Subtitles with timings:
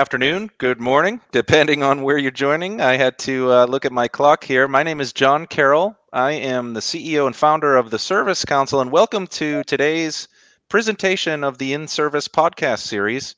[0.00, 2.80] Afternoon, good morning, depending on where you're joining.
[2.80, 4.66] I had to uh, look at my clock here.
[4.66, 5.94] My name is John Carroll.
[6.10, 10.26] I am the CEO and founder of the Service Council, and welcome to today's
[10.70, 13.34] presentation of the In Service podcast series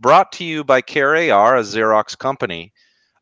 [0.00, 2.72] brought to you by CareAR, a Xerox company.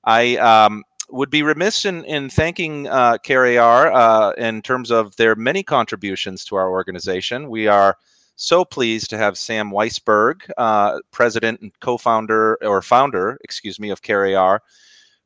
[0.05, 5.35] I um, would be remiss in, in thanking uh, CareAR uh, in terms of their
[5.35, 7.51] many contributions to our organization.
[7.51, 7.97] We are
[8.37, 14.03] so pleased to have Sam Weisberg, uh, president and co-founder or founder, excuse me, of
[14.03, 14.61] CareAR,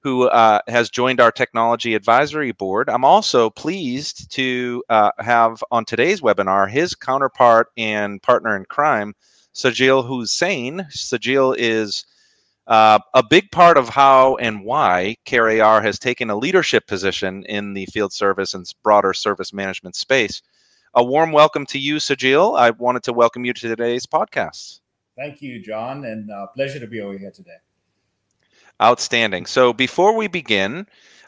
[0.02, 2.88] who uh, has joined our technology advisory board.
[2.88, 9.14] I'm also pleased to uh, have on today's webinar his counterpart and partner in crime,
[9.54, 10.86] Sajil Hussain.
[10.90, 12.06] Sajil is
[12.68, 17.74] uh, a big part of how and why CareAR has taken a leadership position in
[17.74, 20.40] the field service and broader service management space
[20.94, 22.58] a warm welcome to you, Sajil.
[22.58, 24.80] I wanted to welcome you to today's podcast.
[25.16, 27.58] Thank you, John, and uh, pleasure to be over here today.
[28.82, 29.46] Outstanding.
[29.46, 30.86] So before we begin,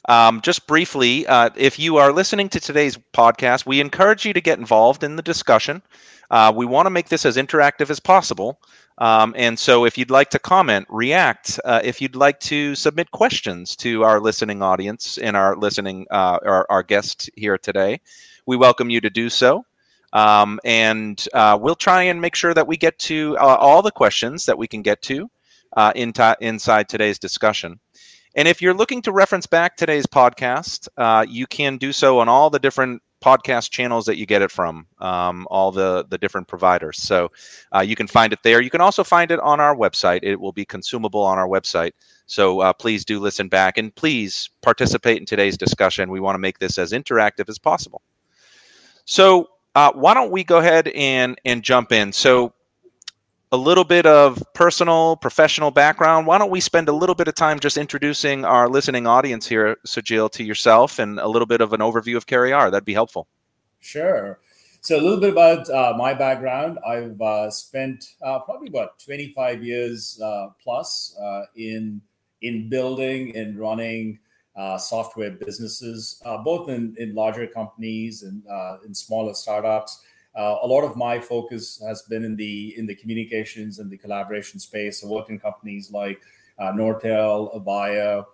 [0.09, 4.41] um, just briefly, uh, if you are listening to today's podcast, we encourage you to
[4.41, 5.83] get involved in the discussion.
[6.31, 8.61] Uh, we want to make this as interactive as possible.
[8.99, 13.11] Um, and so, if you'd like to comment, react, uh, if you'd like to submit
[13.11, 18.01] questions to our listening audience and our listening, uh, our, our guest here today,
[18.47, 19.65] we welcome you to do so.
[20.13, 23.91] Um, and uh, we'll try and make sure that we get to uh, all the
[23.91, 25.31] questions that we can get to
[25.77, 27.81] uh, in t- inside today's discussion.
[28.35, 32.29] And if you're looking to reference back today's podcast, uh, you can do so on
[32.29, 36.49] all the different podcast channels that you get it from, um, all the, the different
[36.49, 36.99] providers.
[36.99, 37.31] So
[37.75, 38.61] uh, you can find it there.
[38.61, 40.21] You can also find it on our website.
[40.23, 41.93] It will be consumable on our website.
[42.27, 46.11] So uh, please do listen back and please participate in today's discussion.
[46.11, 48.03] We want to make this as interactive as possible.
[49.05, 52.13] So uh, why don't we go ahead and and jump in?
[52.13, 52.53] So
[53.53, 56.27] a little bit of personal, professional background.
[56.27, 59.77] Why don't we spend a little bit of time just introducing our listening audience here,
[59.87, 62.71] Sajil, to yourself and a little bit of an overview of CareAR?
[62.71, 63.29] That'd be helpful.
[63.81, 64.41] Sure.
[64.81, 66.79] So a little bit about uh, my background.
[66.87, 72.01] I've uh, spent uh, probably about 25 years uh, plus uh, in
[72.41, 74.19] in building and running
[74.57, 78.43] uh, software businesses, both in, in larger companies and
[78.85, 80.03] in smaller startups.
[80.35, 83.97] Uh, a lot of my focus has been in the in the communications and the
[83.97, 85.03] collaboration space.
[85.03, 86.21] Worked in companies like
[86.59, 88.25] uh, Nortel, Avaya,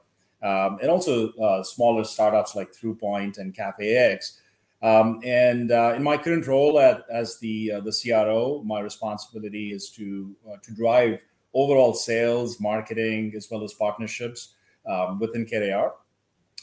[0.43, 4.41] um, and also uh, smaller startups like ThruPoint and CafeX.
[4.81, 10.37] Um, and in my current role at, as the the CRO, my responsibility is to
[10.63, 11.21] to drive
[11.53, 14.55] overall sales, marketing, as well as partnerships
[14.87, 15.93] um, within CareAR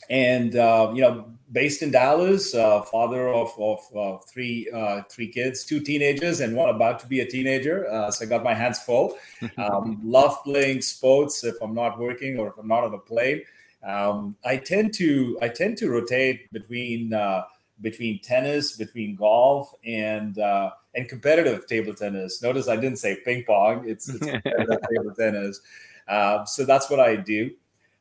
[0.09, 5.27] and uh, you know, based in Dallas, uh, father of, of uh, three uh, three
[5.27, 7.89] kids, two teenagers, and one about to be a teenager.
[7.89, 9.17] Uh, so I got my hands full.
[9.57, 13.41] Um, love playing sports if I'm not working or if I'm not on a plane.
[13.83, 17.43] Um, I tend to I tend to rotate between uh,
[17.81, 22.41] between tennis, between golf, and and competitive table tennis.
[22.41, 25.61] Notice I didn't say ping pong; it's, it's competitive table tennis.
[26.45, 27.51] so that's what I do.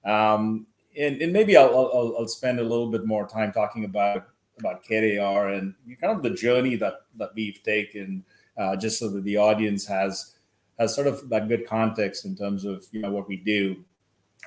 [0.05, 0.67] Um,
[0.97, 4.29] and, and maybe I'll, I'll, I'll spend a little bit more time talking about
[4.59, 8.25] about CareAR and kind of the journey that that we've taken,
[8.57, 10.37] uh, just so that the audience has
[10.79, 13.85] has sort of that good context in terms of you know what we do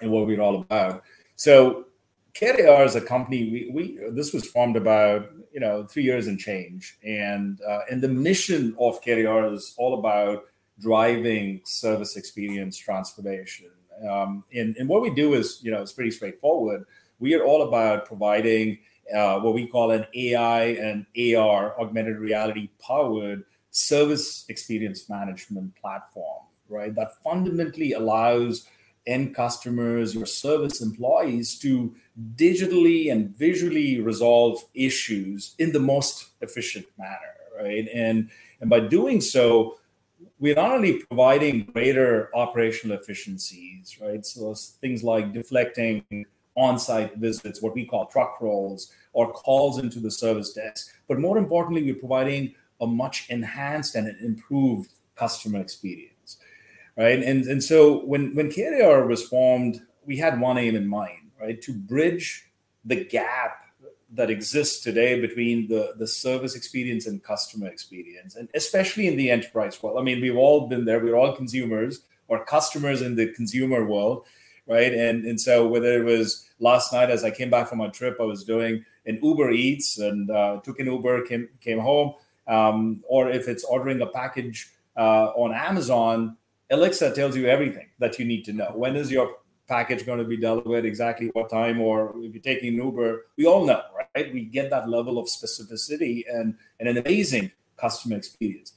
[0.01, 1.03] and what we're all about.
[1.35, 1.85] So
[2.33, 6.39] CareAR is a company we, we this was formed about you know three years and
[6.39, 10.43] change, and uh, and the mission of CareAR is all about
[10.79, 13.71] driving service experience transformation
[14.07, 16.85] um, and, and what we do is, you know, it's pretty straightforward.
[17.19, 18.79] We are all about providing
[19.15, 26.43] uh, what we call an AI and AR, augmented reality powered service experience management platform,
[26.69, 26.93] right?
[26.93, 28.67] That fundamentally allows
[29.05, 31.95] end customers, your service employees to
[32.35, 37.87] digitally and visually resolve issues in the most efficient manner, right?
[37.93, 38.29] And
[38.59, 39.77] and by doing so,
[40.39, 44.25] we're not only providing greater operational efficiencies, right?
[44.25, 46.25] So things like deflecting
[46.55, 51.37] on-site visits, what we call truck rolls, or calls into the service desk, but more
[51.37, 56.37] importantly, we're providing a much enhanced and an improved customer experience,
[56.95, 57.23] right?
[57.23, 61.59] And and so when when CareAR was formed, we had one aim in mind, right?
[61.63, 62.45] To bridge
[62.85, 63.63] the gap
[64.13, 69.29] that exists today between the, the service experience and customer experience, and especially in the
[69.29, 69.97] enterprise world.
[69.99, 74.23] I mean, we've all been there, we're all consumers or customers in the consumer world,
[74.65, 74.93] right?
[74.93, 78.17] And, and so, whether it was last night as I came back from my trip,
[78.19, 82.13] I was doing an Uber Eats and uh, took an Uber, came, came home,
[82.47, 86.37] um, or if it's ordering a package uh, on Amazon,
[86.69, 88.71] Alexa tells you everything that you need to know.
[88.73, 89.35] When is your
[89.67, 90.85] package going to be delivered?
[90.85, 91.79] Exactly what time?
[91.79, 93.81] Or if you're taking Uber, we all know,
[94.15, 94.33] right?
[94.33, 98.73] We get that level of specificity and, and an amazing customer experience.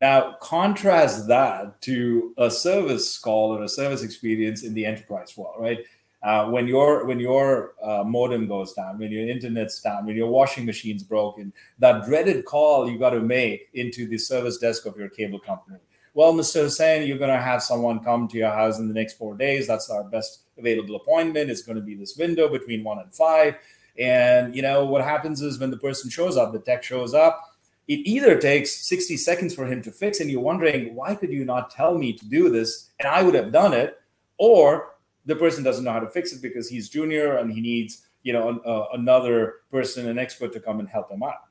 [0.00, 5.54] Now, contrast that to a service call or a service experience in the enterprise world,
[5.60, 5.78] right?
[6.24, 10.28] Uh, when your when your uh, modem goes down, when your internet's down, when your
[10.28, 14.96] washing machine's broken, that dreaded call you got to make into the service desk of
[14.96, 15.78] your cable company.
[16.14, 16.62] Well, Mr.
[16.62, 19.66] Hussain, you're going to have someone come to your house in the next four days.
[19.66, 21.50] That's our best available appointment.
[21.50, 23.56] It's going to be this window between one and five.
[23.98, 27.40] And you know what happens is when the person shows up, the tech shows up.
[27.88, 31.44] It either takes 60 seconds for him to fix, and you're wondering why could you
[31.44, 34.00] not tell me to do this, and I would have done it,
[34.38, 34.92] or
[35.26, 38.32] the person doesn't know how to fix it because he's junior and he needs you
[38.32, 41.46] know uh, another person an expert to come and help him out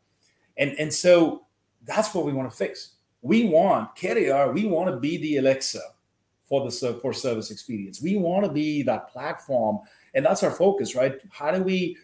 [0.57, 1.45] and and so
[1.83, 5.81] that's what we want to fix we want CareAR, we want to be the alexa
[6.47, 8.01] for the for service experience.
[8.01, 9.79] We want to be that platform
[10.13, 11.19] and that's our focus right?
[11.31, 11.97] How do we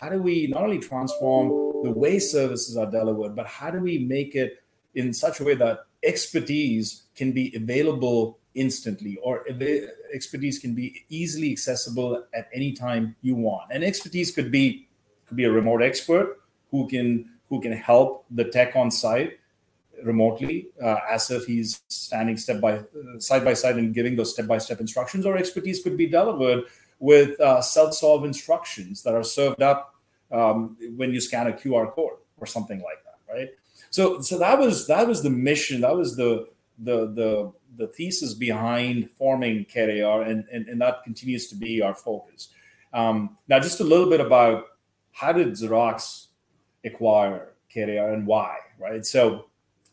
[0.00, 1.48] how do we not only transform
[1.82, 4.62] the way services are delivered but how do we make it
[4.94, 9.44] in such a way that expertise can be available instantly or
[10.12, 13.70] expertise can be easily accessible at any time you want?
[13.72, 14.86] And expertise could be
[15.26, 16.40] could be a remote expert
[16.70, 19.39] who can who can help the tech on site
[20.04, 22.80] remotely uh, as if he's standing step by
[23.18, 26.64] side by side and giving those step by step instructions or expertise could be delivered
[26.98, 29.94] with uh, self-solve instructions that are served up
[30.30, 33.50] um, when you scan a qr code or something like that right
[33.90, 36.48] so so that was that was the mission that was the
[36.78, 41.94] the the the thesis behind forming CareAR, and, and, and that continues to be our
[41.94, 42.48] focus.
[42.92, 44.66] Um, now, just a little bit about
[45.12, 46.26] how did Xerox
[46.84, 49.04] acquire CareAR and why, right?
[49.06, 49.46] So,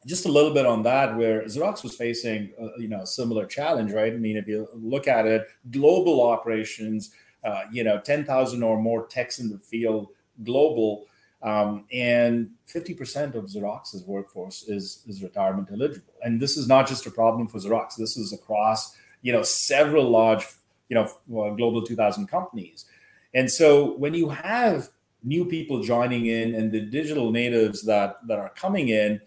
[0.08, 3.46] just a little bit on that, where Xerox was facing, uh, you know, a similar
[3.46, 4.14] challenge, right?
[4.14, 7.12] I mean, if you look at it, global operations,
[7.44, 10.08] uh, you know, ten thousand or more techs in the field,
[10.44, 11.06] global
[11.44, 16.14] um, and 50% of Xerox's workforce is, is retirement eligible.
[16.24, 17.96] And this is not just a problem for Xerox.
[17.96, 20.46] This is across, you know, several large,
[20.90, 22.86] you know, global 2000 companies.
[23.34, 24.90] And so when you have
[25.24, 29.22] new people joining in and the digital natives that, that are coming in,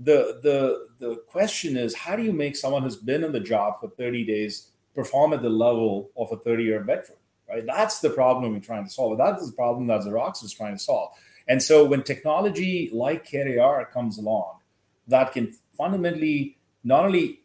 [0.00, 3.80] the, the, the question is, how do you make someone who's been in the job
[3.80, 7.18] for 30 days perform at the level of a 30 year veteran?
[7.48, 7.64] Right?
[7.66, 9.18] That's the problem we're trying to solve.
[9.18, 11.12] That is the problem that Xerox is trying to solve
[11.50, 14.60] and so when technology like CareAR comes along,
[15.08, 17.40] that can fundamentally not only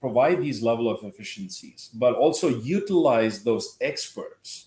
[0.00, 4.66] provide these level of efficiencies, but also utilize those experts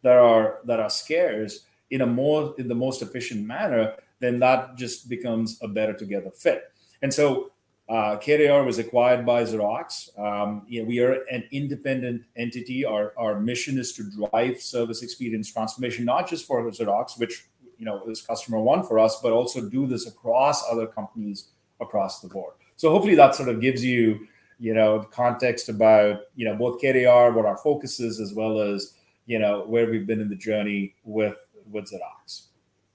[0.00, 4.76] that are that are scarce in a more in the most efficient manner, then that
[4.76, 6.71] just becomes a better together fit.
[7.02, 7.50] And so
[7.88, 10.18] uh, CareAR was acquired by Xerox.
[10.18, 12.84] Um, you know, we are an independent entity.
[12.84, 17.44] Our, our mission is to drive service experience transformation, not just for Xerox, which
[17.78, 21.48] you know is customer one for us, but also do this across other companies
[21.80, 22.54] across the board.
[22.76, 24.28] So hopefully that sort of gives you
[24.58, 28.94] you know context about you know both CareAR, what our focus is, as well as
[29.26, 31.36] you know where we've been in the journey with
[31.70, 32.46] with Xerox.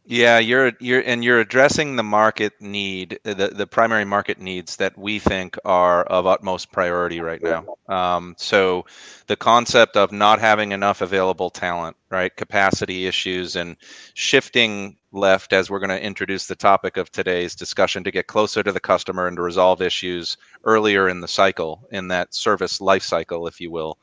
[0.09, 4.97] Yeah, you're you're and you're addressing the market need, the the primary market needs that
[4.97, 7.65] we think are of utmost priority right now.
[7.89, 8.85] Um, so,
[9.27, 13.75] the concept of not having enough available talent, right, capacity issues, and
[14.13, 18.63] shifting left as we're going to introduce the topic of today's discussion to get closer
[18.63, 23.03] to the customer and to resolve issues earlier in the cycle, in that service life
[23.03, 23.97] cycle, if you will,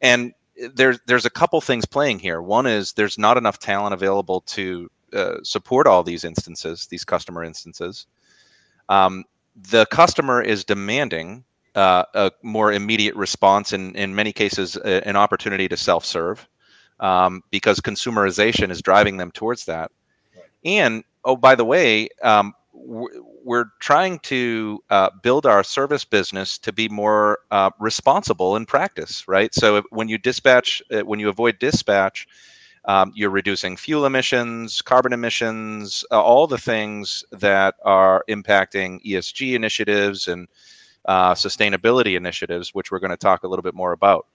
[0.00, 0.32] and
[0.72, 2.40] there's there's a couple things playing here.
[2.40, 7.44] One is there's not enough talent available to uh, support all these instances, these customer
[7.44, 8.06] instances.
[8.88, 9.24] Um,
[9.70, 11.44] the customer is demanding
[11.74, 16.46] uh, a more immediate response, and in many cases, a, an opportunity to self-serve,
[17.00, 19.90] um, because consumerization is driving them towards that.
[20.34, 20.44] Right.
[20.64, 22.54] And oh, by the way, um,
[23.44, 29.26] we're trying to uh, build our service business to be more uh, responsible in practice,
[29.28, 29.54] right?
[29.54, 32.26] So when you dispatch, uh, when you avoid dispatch,
[32.86, 39.54] um, you're reducing fuel emissions, carbon emissions, uh, all the things that are impacting ESG
[39.54, 40.48] initiatives and
[41.06, 44.26] uh, sustainability initiatives, which we're going to talk a little bit more about.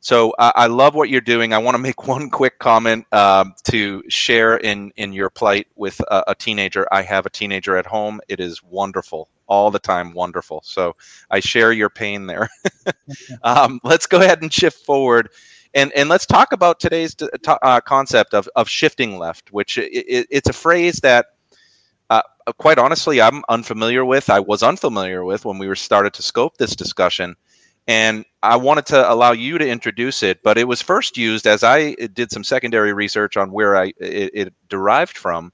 [0.00, 1.52] So I love what you're doing.
[1.52, 6.00] I want to make one quick comment um, to share in in your plight with
[6.08, 6.86] a, a, teenager.
[6.92, 8.20] I have a teenager at home.
[8.28, 10.62] It is wonderful, all the time, wonderful.
[10.64, 10.94] So
[11.32, 12.48] I share your pain there.
[13.42, 15.30] um, let's go ahead and shift forward
[15.74, 17.14] and and let's talk about today's
[17.46, 21.26] uh, concept of, of shifting left which it, it's a phrase that
[22.10, 22.22] uh,
[22.58, 24.30] quite honestly i'm unfamiliar with.
[24.30, 27.36] I was unfamiliar with when we were started to scope this discussion.
[27.86, 31.64] And I wanted to allow you to introduce it, but it was first used as
[31.64, 35.52] I did some secondary research on where I it, it derived from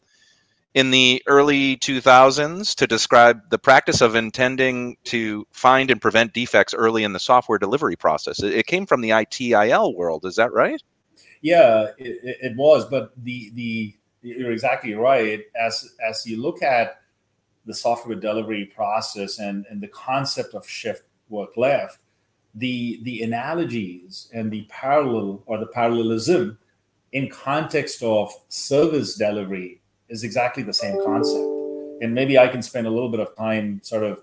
[0.74, 6.74] in the early 2000s to describe the practice of intending to find and prevent defects
[6.74, 8.42] early in the software delivery process.
[8.42, 10.82] It, came from the ITIL world, is that right?
[11.42, 15.42] Yeah, it, it was, but the the you're exactly right.
[15.54, 17.00] As as you look at
[17.66, 21.98] the software delivery process and, and the concept of shift work left,
[22.54, 26.58] the the analogies and the parallel or the parallelism
[27.12, 31.44] in context of service delivery is exactly the same concept.
[32.02, 34.22] And maybe I can spend a little bit of time sort of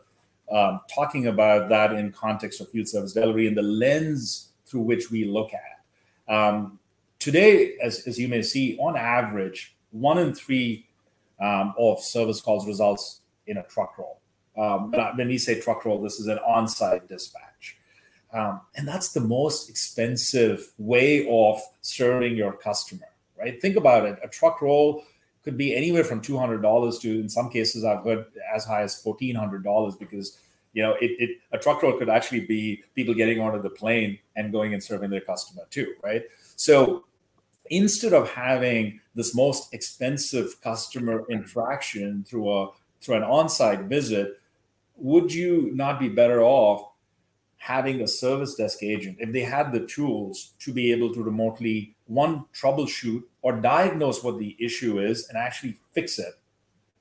[0.51, 5.09] um, talking about that in context of field service delivery and the lens through which
[5.09, 6.33] we look at.
[6.33, 6.79] Um,
[7.19, 10.88] today, as, as you may see, on average, one in three
[11.39, 14.19] um, of service calls results in a truck roll.
[14.57, 17.77] Um, when we say truck roll, this is an on site dispatch.
[18.33, 23.07] Um, and that's the most expensive way of serving your customer,
[23.38, 23.61] right?
[23.61, 24.19] Think about it.
[24.23, 25.03] A truck roll
[25.43, 30.00] could be anywhere from $200 to, in some cases, I've heard as high as $1,400
[30.00, 30.38] because,
[30.74, 34.19] you know, it, it a truck roll could actually be people getting onto the plane
[34.36, 36.24] and going and serving their customer too, right?
[36.55, 37.05] So
[37.71, 42.69] instead of having this most expensive customer interaction through a
[43.00, 44.39] through an on-site visit,
[44.95, 46.90] would you not be better off
[47.62, 51.96] having a service desk agent if they had the tools to be able to remotely
[52.08, 56.34] one troubleshoot or diagnose what the issue is and actually fix it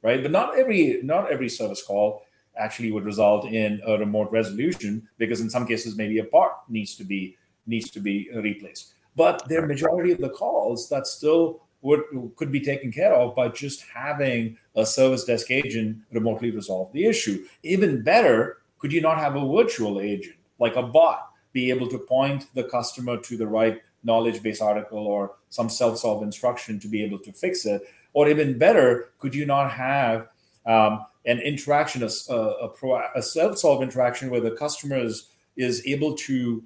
[0.03, 0.23] right?
[0.23, 2.23] But not every not every service call
[2.57, 6.95] actually would result in a remote resolution because in some cases maybe a part needs
[6.97, 7.37] to be
[7.67, 8.93] needs to be replaced.
[9.17, 12.03] But there are majority of the calls that still would
[12.37, 17.07] could be taken care of by just having a service desk agent remotely resolve the
[17.07, 17.45] issue.
[17.63, 21.99] Even better could you not have a virtual agent like a bot, be able to
[21.99, 26.89] point the customer to the right knowledge base article or some self solve instruction to
[26.89, 27.83] be able to fix it.
[28.13, 30.29] Or even better, could you not have
[30.67, 36.15] um, an interaction, a, a, a self solve interaction where the customer is, is able
[36.15, 36.63] to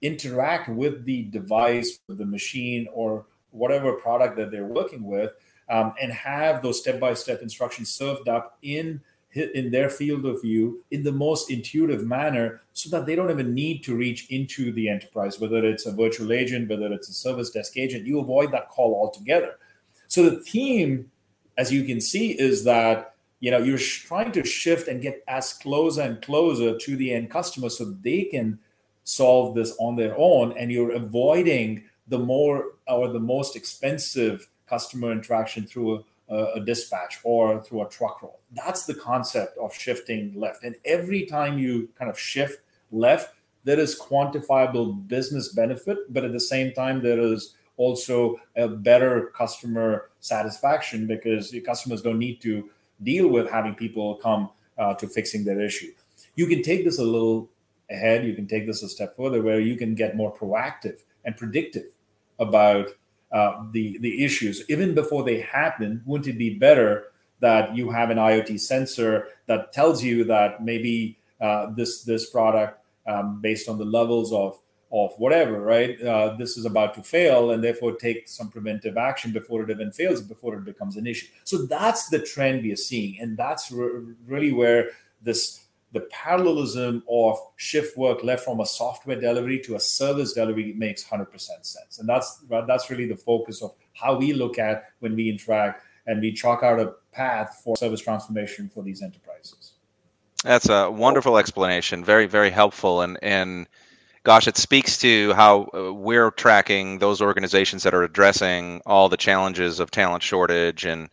[0.00, 5.32] interact with the device, with the machine, or whatever product that they're working with,
[5.68, 9.00] um, and have those step by step instructions served up in
[9.34, 13.54] in their field of view in the most intuitive manner so that they don't even
[13.54, 17.50] need to reach into the enterprise, whether it's a virtual agent, whether it's a service
[17.50, 19.54] desk agent, you avoid that call altogether.
[20.08, 21.10] So the theme,
[21.56, 25.54] as you can see, is that you know you're trying to shift and get as
[25.54, 28.58] close and closer to the end customer so they can
[29.04, 35.10] solve this on their own and you're avoiding the more or the most expensive customer
[35.10, 38.40] interaction through a a, dispatch or through a truck roll.
[38.52, 40.64] That's the concept of shifting left.
[40.64, 42.60] And every time you kind of shift
[42.90, 43.34] left,
[43.64, 49.32] there is quantifiable business benefit, but at the same time, there is also a better
[49.36, 52.68] customer satisfaction because your customers don't need to
[53.02, 55.92] deal with having people come uh, to fixing their issue.
[56.34, 57.48] You can take this a little
[57.90, 58.24] ahead.
[58.26, 61.86] You can take this a step further where you can get more proactive and predictive
[62.38, 62.88] about
[63.32, 64.64] uh, the the issues.
[64.68, 67.06] Even before they happen wouldn't it be better
[67.40, 72.78] that you have an iot sensor that tells you that maybe uh, this this product
[73.06, 74.58] um, based on the levels of
[74.92, 76.00] of whatever right?
[76.02, 79.90] Uh, this is about to fail and therefore take some preventive action before it even
[79.90, 81.26] fails before it becomes an issue.
[81.44, 83.18] So that's the trend we are seeing.
[83.18, 84.90] And that's re- really where
[85.22, 85.61] this
[85.92, 91.04] the parallelism of shift work left from a software delivery to a service delivery makes
[91.04, 91.98] 100% sense.
[91.98, 96.20] And that's that's really the focus of how we look at when we interact and
[96.20, 99.72] we chalk out a path for service transformation for these enterprises.
[100.44, 103.02] That's a wonderful explanation very very helpful.
[103.02, 103.68] And and
[104.24, 109.16] gosh it speaks to how uh, we're tracking those organizations that are addressing all the
[109.16, 111.10] challenges of talent shortage and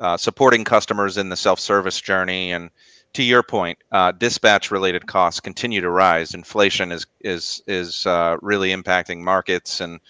[0.00, 2.70] uh, supporting customers in the self-service journey and
[3.14, 6.34] to your point, uh, dispatch-related costs continue to rise.
[6.34, 10.00] Inflation is is is uh, really impacting markets, and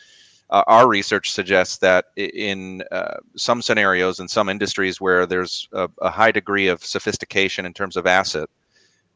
[0.51, 5.89] uh, our research suggests that in uh, some scenarios, in some industries where there's a,
[6.03, 8.51] a, high degree of sophistication in terms of asset,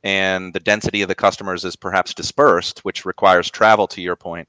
[0.02, 3.86] and the density of the customers is perhaps dispersed, which requires travel.
[3.88, 4.48] To your point,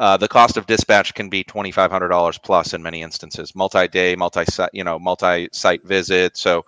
[0.00, 3.54] uh, the cost of dispatch can be twenty five hundred dollars plus in many instances,
[3.54, 6.36] multi-day, multi-site, you know, multi-site visit.
[6.36, 6.64] So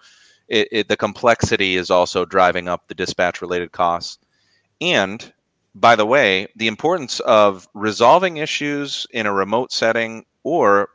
[0.48, 4.18] it, it, the complexity is also driving up the dispatch related costs.
[4.80, 5.32] And
[5.74, 10.90] by the way, the importance of resolving issues in a remote setting or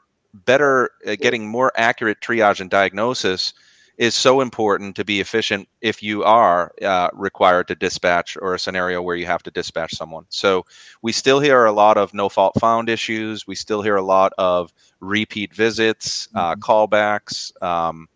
[0.45, 3.53] better uh, getting more accurate triage and diagnosis
[3.97, 8.59] is so important to be efficient if you are uh, required to dispatch or a
[8.59, 10.25] scenario where you have to dispatch someone.
[10.29, 10.65] So
[11.01, 13.47] we still hear a lot of no fault found issues.
[13.47, 16.61] We still hear a lot of repeat visits, uh, mm-hmm.
[16.61, 18.07] callbacks, um,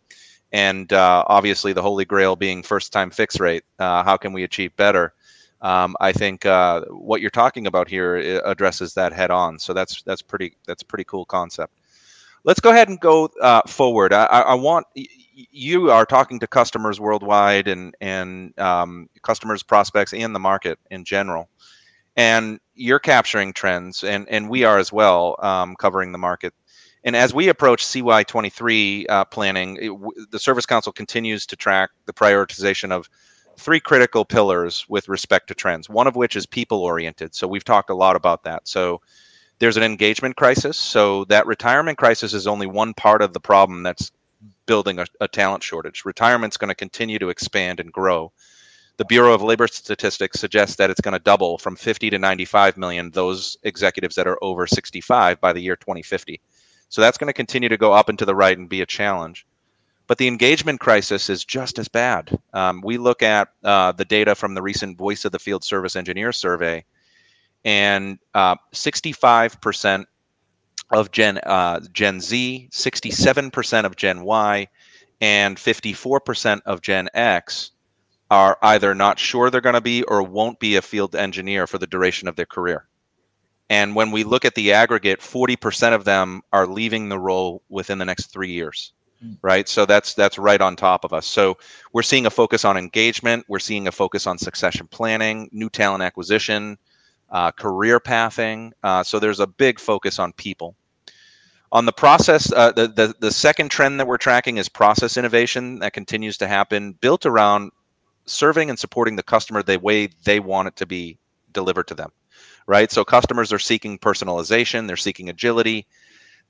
[0.52, 3.64] and uh, obviously the holy grail being first time fix rate.
[3.80, 5.14] Uh, how can we achieve better?
[5.62, 9.60] Um, I think uh, what you're talking about here addresses that head on.
[9.60, 11.74] So that's that's pretty that's a pretty cool concept.
[12.44, 14.14] Let's go ahead and go uh, forward.
[14.14, 14.88] I, I want
[15.52, 21.04] you are talking to customers worldwide and and um, customers, prospects, and the market in
[21.04, 21.50] general,
[22.16, 26.54] and you're capturing trends, and and we are as well, um, covering the market.
[27.04, 31.90] And as we approach CY23 uh, planning, it, w- the Service Council continues to track
[32.06, 33.10] the prioritization of
[33.58, 35.90] three critical pillars with respect to trends.
[35.90, 37.34] One of which is people oriented.
[37.34, 38.68] So we've talked a lot about that.
[38.68, 39.02] So
[39.60, 40.78] there's an engagement crisis.
[40.78, 44.12] So that retirement crisis is only one part of the problem that's
[44.66, 46.06] building a, a talent shortage.
[46.06, 48.32] Retirement's going to continue to expand and grow.
[48.98, 52.78] The Bureau of Labor Statistics suggests that it's going to double from 50 to 95
[52.78, 56.40] million those executives that are over 65 by the year 2050.
[56.90, 58.86] So that's going to continue to go up and to the right and be a
[58.86, 59.48] challenge.
[60.08, 62.38] But the engagement crisis is just as bad.
[62.54, 65.96] Um, we look at uh, the data from the recent Voice of the Field Service
[65.96, 66.84] Engineer survey,
[67.64, 70.06] and uh, 65%
[70.92, 74.68] of Gen uh, Gen Z, 67% of Gen Y,
[75.20, 77.72] and 54% of Gen X
[78.30, 81.78] are either not sure they're going to be or won't be a field engineer for
[81.78, 82.88] the duration of their career.
[83.70, 87.98] And when we look at the aggregate, 40% of them are leaving the role within
[87.98, 88.94] the next three years.
[89.22, 89.34] Hmm.
[89.42, 89.70] Right.
[89.70, 91.28] So that's that's right on top of us.
[91.28, 91.58] So
[91.94, 93.46] we're seeing a focus on engagement.
[93.48, 96.78] We're seeing a focus on succession planning, new talent acquisition,
[97.30, 98.74] uh, career pathing.
[98.84, 100.76] Uh, so there's a big focus on people.
[101.74, 105.80] On the process, uh, the, the, the second trend that we're tracking is process innovation
[105.80, 107.72] that continues to happen, built around
[108.26, 111.18] serving and supporting the customer the way they want it to be
[111.54, 112.12] delivered to them.
[112.68, 112.92] Right.
[112.92, 115.88] So customers are seeking personalization, they're seeking agility.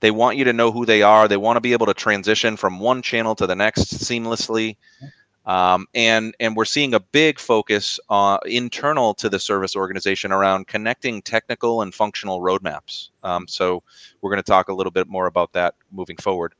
[0.01, 1.27] They want you to know who they are.
[1.27, 4.77] They want to be able to transition from one channel to the next seamlessly.
[5.45, 10.67] Um, and and we're seeing a big focus uh, internal to the service organization around
[10.67, 13.09] connecting technical and functional roadmaps.
[13.23, 13.81] Um, so
[14.21, 16.53] we're going to talk a little bit more about that moving forward.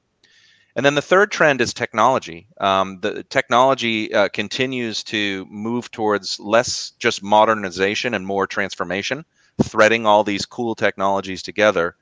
[0.75, 2.47] And then the third trend is technology.
[2.59, 9.25] Um, the technology uh, continues to move towards less just modernization and more transformation,
[9.61, 11.95] threading all these cool technologies together.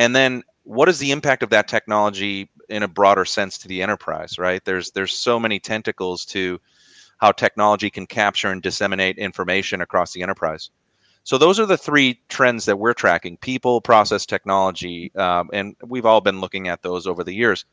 [0.00, 3.82] And then what is the impact of that technology in a broader sense to the
[3.82, 4.64] enterprise right?
[4.64, 6.58] There's there's so many tentacles to
[7.18, 10.70] how technology can capture and disseminate information across the enterprise.
[11.24, 16.06] So those are the three trends that we're tracking people process technology um, and we've
[16.06, 17.66] all been looking at those over the years.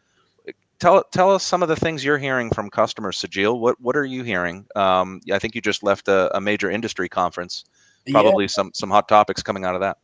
[0.79, 3.57] Tell tell us some of the things you're hearing from customers Sajil.
[3.57, 4.67] what what are you hearing?
[4.75, 7.63] Um, i think you just left a, a major industry conference
[8.11, 8.57] probably yeah.
[8.57, 9.97] some some hot topics coming out of that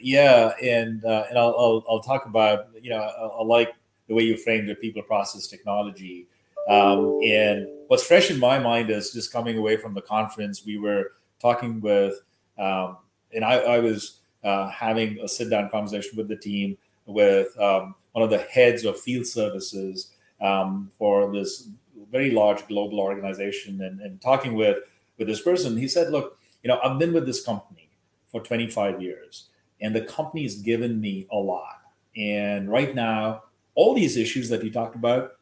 [0.00, 3.74] yeah, and uh, and I'll, I'll, I'll talk about you know I, I, like
[4.08, 6.26] the way you framed the people process technology.
[6.68, 10.64] Um, and what's fresh in my mind is just coming away from the conference.
[10.66, 12.14] We were talking with,
[12.58, 12.98] um,
[13.32, 17.94] and I, I was uh, having a sit down conversation with the team with um,
[18.12, 21.68] one of the heads of field services um, for this
[22.10, 24.78] very large global organization, and, and talking with
[25.18, 25.76] with this person.
[25.76, 27.88] He said, "Look, you know, I've been with this company
[28.26, 29.48] for 25 years."
[29.80, 31.80] And the company has given me a lot.
[32.16, 35.32] And right now, all these issues that he talked about,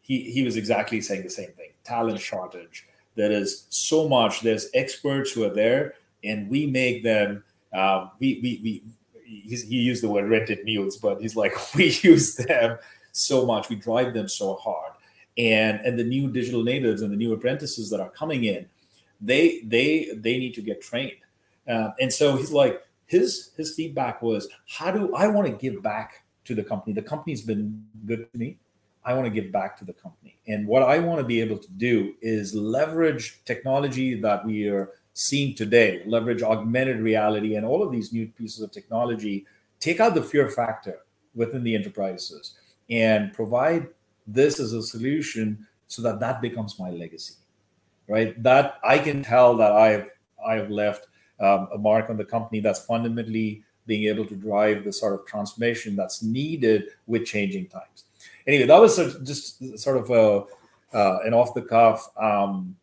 [0.00, 2.86] he, he was exactly saying the same thing talent shortage.
[3.16, 8.38] There is so much, there's experts who are there, and we make them, uh, we,
[8.42, 8.82] we, we,
[9.24, 12.78] he used the word rented mules, but he's like, we use them
[13.12, 14.92] so much, we drive them so hard.
[15.36, 18.66] And, and the new digital natives and the new apprentices that are coming in,
[19.20, 21.12] they they they need to get trained.
[21.68, 25.82] Uh, and so he's like, his his feedback was how do i want to give
[25.82, 26.92] back to the company?
[26.92, 28.56] The company's been good to me.
[29.04, 30.36] I want to give back to the company.
[30.46, 34.90] And what i want to be able to do is leverage technology that we are
[35.12, 39.44] seeing today leverage augmented reality and all of these new pieces of technology
[39.80, 41.00] take out the fear factor
[41.34, 42.56] within the enterprises
[42.88, 43.88] and provide
[44.26, 47.34] this as a solution so that that becomes my legacy
[48.06, 48.40] right?
[48.42, 50.08] That i can tell that i've
[50.52, 51.06] i've left
[51.40, 55.26] um, a mark on the company that's fundamentally being able to drive the sort of
[55.26, 58.04] transformation that's needed with changing times.
[58.46, 62.76] Anyway, that was just sort of a, uh, an off the cuff um,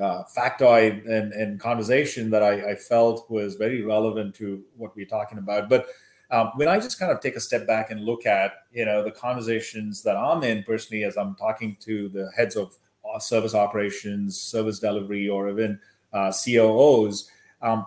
[0.00, 5.04] uh, factoid and, and conversation that I, I, felt was very relevant to what we're
[5.04, 5.68] talking about.
[5.68, 5.88] But
[6.30, 9.02] um, when I just kind of take a step back and look at you know
[9.02, 12.78] the conversations that I'm in personally as I'm talking to the heads of
[13.18, 15.80] service operations, service delivery, or even
[16.12, 17.30] uh, COOs,
[17.62, 17.86] um,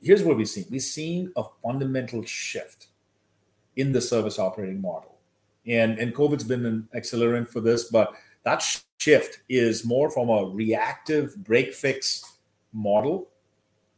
[0.00, 2.88] here's what we've seen: we've seen a fundamental shift
[3.76, 5.18] in the service operating model,
[5.66, 8.12] and and COVID's been an accelerant for this, but
[8.44, 8.64] that
[8.98, 12.36] shift is more from a reactive break fix
[12.72, 13.28] model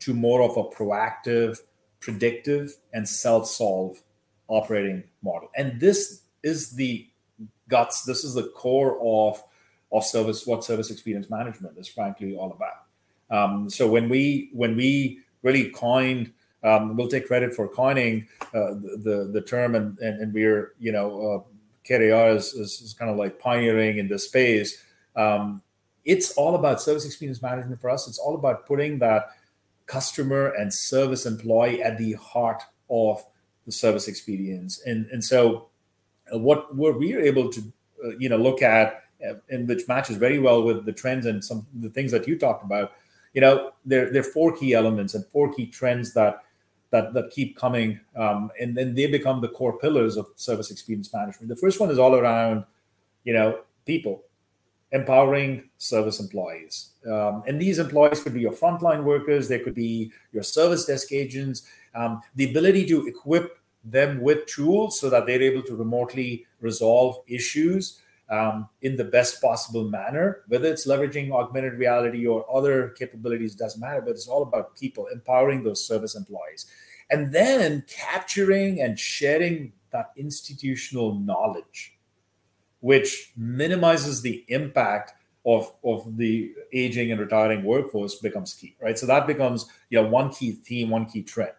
[0.01, 1.59] to more of a proactive
[2.01, 4.01] predictive and self-solve
[4.49, 5.51] operating model.
[5.57, 7.09] And this is the
[7.69, 8.03] guts.
[8.03, 9.43] This is the core of
[9.91, 12.88] of service what service experience management is frankly all about
[13.31, 16.33] um, so when we when we really coined
[16.65, 20.91] um, we'll take credit for coining uh, the, the, term and, and, and we're you
[20.91, 21.53] know uh,
[21.89, 24.83] CareAR is, is, is, kind of like pioneering in this space
[25.17, 25.63] um,
[26.05, 29.31] it's all about service experience management for us it's all about putting that
[29.89, 33.25] customer and service employee at the heart of
[33.67, 34.81] the service experience.
[34.87, 35.69] And and so
[36.33, 37.61] uh, what what we are able to
[38.05, 41.45] uh, you know look at uh, and which matches very well with the trends and
[41.45, 42.93] some the things that you talked about.
[43.39, 46.43] You know, there there are four key elements and four key trends that
[46.91, 51.15] that that keep coming, um, and then they become the core pillars of service experience
[51.15, 51.49] management.
[51.49, 52.65] The first one is all around,
[53.23, 54.25] you know, people
[54.91, 56.95] empowering service employees.
[57.07, 61.13] Um, and these employees could be your frontline workers, they could be your service desk
[61.13, 61.63] agents.
[61.95, 67.23] Um, the ability to equip them with tools so that they're able to remotely resolve
[67.29, 73.55] issues um, in the best possible manner, whether it's leveraging augmented reality or other capabilities,
[73.55, 76.67] doesn't matter, but it's all about people empowering those service employees.
[77.11, 81.99] And then capturing and sharing that institutional knowledge
[82.81, 85.13] which minimizes the impact
[85.47, 88.99] of, of the aging and retiring workforce becomes key, right?
[88.99, 91.53] So that becomes you know, one key theme, one key trend.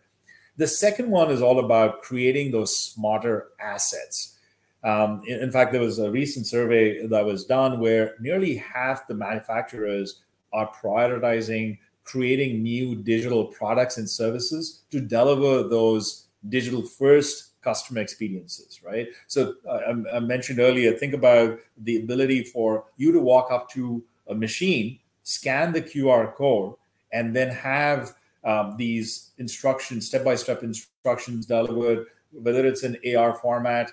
[0.57, 4.37] The second one is all about creating those smarter assets.
[4.83, 9.07] Um, in, in, fact, there was a recent survey that was done where nearly half
[9.07, 10.21] the manufacturers
[10.53, 11.77] are prioritizing
[12.09, 19.09] creating new digital products and services to deliver those digital first customer experiences, right?
[19.27, 23.69] So uh, I, I, mentioned earlier, think about the ability for you to walk up
[23.71, 26.73] to a machine, scan the QR code,
[27.13, 28.13] and then have
[28.43, 33.91] um, these instructions, step-by-step instructions delivered, whether it's in AR format,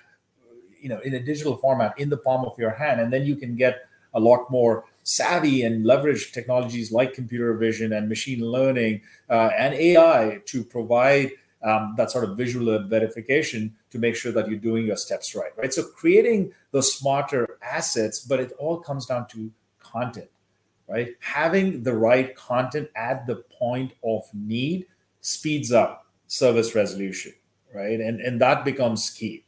[0.79, 3.35] you know, in a digital format, in the palm of your hand, and then you
[3.35, 9.01] can get a lot more savvy and leverage technologies like computer vision and machine learning
[9.29, 11.31] uh, and AI to provide
[11.63, 15.51] um, that sort of visual verification to make sure that you're doing your steps right
[15.55, 15.73] right?
[15.73, 20.29] So creating those smarter assets but it all comes down to content
[20.89, 21.15] right?
[21.19, 24.87] Having the right content at the point of need
[25.21, 27.33] speeds up service resolution
[27.73, 27.99] right?
[27.99, 29.43] And and that becomes key.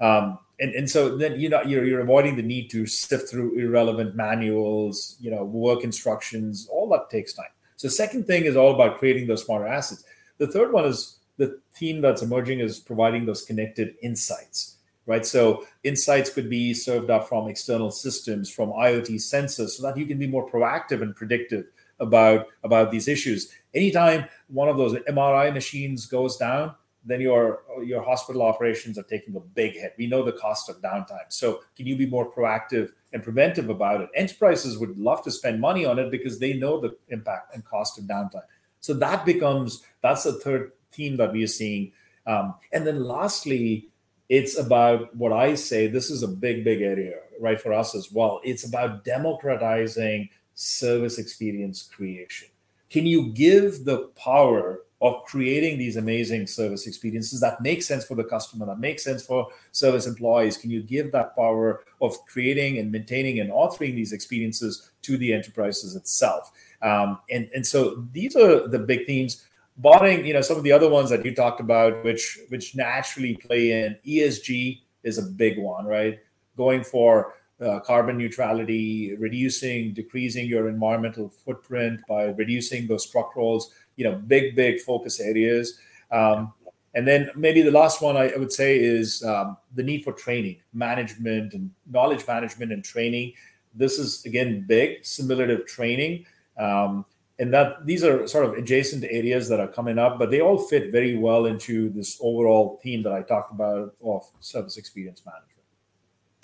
[0.00, 3.58] Um, and, and so then you know you're, you're avoiding the need to sift through
[3.58, 7.52] irrelevant manuals you know work instructions all that takes time.
[7.76, 10.04] So second thing is all about creating those smarter assets.
[10.38, 15.26] The third one is the theme that's emerging is providing those connected insights right?
[15.26, 20.06] So insights could be served up from external systems from iot sensors so that you
[20.06, 21.66] can be more proactive and predictive
[22.00, 23.52] about about these issues.
[23.74, 29.34] Anytime one of those mri machines goes down then your your hospital operations are taking
[29.36, 32.90] a big hit we know the cost of downtime so can you be more proactive
[33.12, 36.80] and preventive about it enterprises would love to spend money on it because they know
[36.80, 38.42] the impact and cost of downtime
[38.82, 41.92] so that becomes that's the third theme that we are seeing.
[42.26, 43.88] Um, and then lastly,
[44.28, 48.12] it's about what I say this is a big, big area, right, for us as
[48.12, 48.40] well.
[48.44, 52.48] It's about democratizing service experience creation.
[52.90, 58.14] Can you give the power of creating these amazing service experiences that make sense for
[58.14, 60.56] the customer, that make sense for service employees?
[60.56, 65.34] Can you give that power of creating and maintaining and authoring these experiences to the
[65.34, 66.52] enterprises itself?
[66.80, 69.44] Um, and, and so these are the big themes
[69.78, 73.36] barring you know some of the other ones that you talked about which which naturally
[73.36, 76.18] play in esg is a big one right
[76.56, 77.34] going for
[77.64, 84.14] uh, carbon neutrality reducing decreasing your environmental footprint by reducing those truck rolls you know
[84.14, 85.78] big big focus areas
[86.10, 86.52] um,
[86.94, 90.58] and then maybe the last one I would say is um, the need for training,
[90.74, 93.32] management, and knowledge management and training.
[93.74, 96.26] This is again big, similar to training.
[96.58, 97.06] Um,
[97.38, 100.58] and that these are sort of adjacent areas that are coming up, but they all
[100.58, 105.48] fit very well into this overall theme that I talked about of service experience management.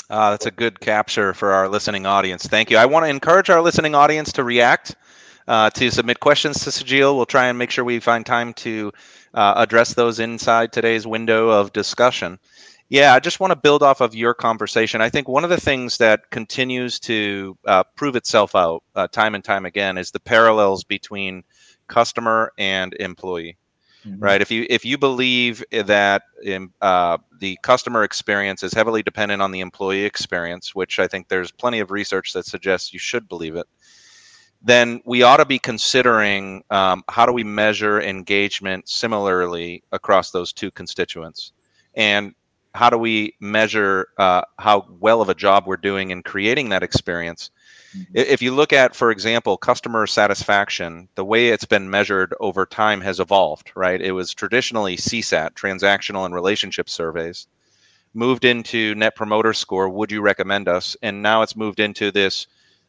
[0.09, 2.47] Uh, that's a good capture for our listening audience.
[2.47, 2.79] Thank you.
[2.79, 4.97] I want to encourage our listening audience to react
[5.49, 7.17] uh, to submit questions to Sajil.
[7.17, 8.93] We'll try and make sure we find time to
[9.35, 12.39] uh, address those inside today's window of discussion.
[12.91, 15.01] Yeah, I just want to build off of your conversation.
[15.01, 19.35] I think one of the things that continues to uh, prove itself out uh, time
[19.35, 21.43] and time again is the parallels between
[21.87, 23.59] customer and employee.
[24.07, 24.23] Mm-hmm.
[24.23, 24.41] Right.
[24.41, 29.51] If you if you believe that in, uh, the customer experience is heavily dependent on
[29.51, 33.57] the employee experience, which I think there's plenty of research that suggests you should believe
[33.57, 33.67] it,
[34.61, 40.53] then we ought to be considering um, how do we measure engagement similarly across those
[40.53, 41.53] two constituents,
[41.95, 42.35] and
[42.75, 46.83] how do we measure uh, how well of a job we're doing in creating that
[46.83, 47.51] experience
[47.97, 48.13] Mm-hmm.
[48.15, 53.01] If you look at, for example, customer satisfaction, the way it's been measured over time
[53.01, 54.01] has evolved, right?
[54.01, 57.47] It was traditionally CSAT, transactional and relationship surveys,
[58.13, 60.97] moved into Net Promoter Score, would you recommend us?
[61.03, 62.47] And now it's moved into this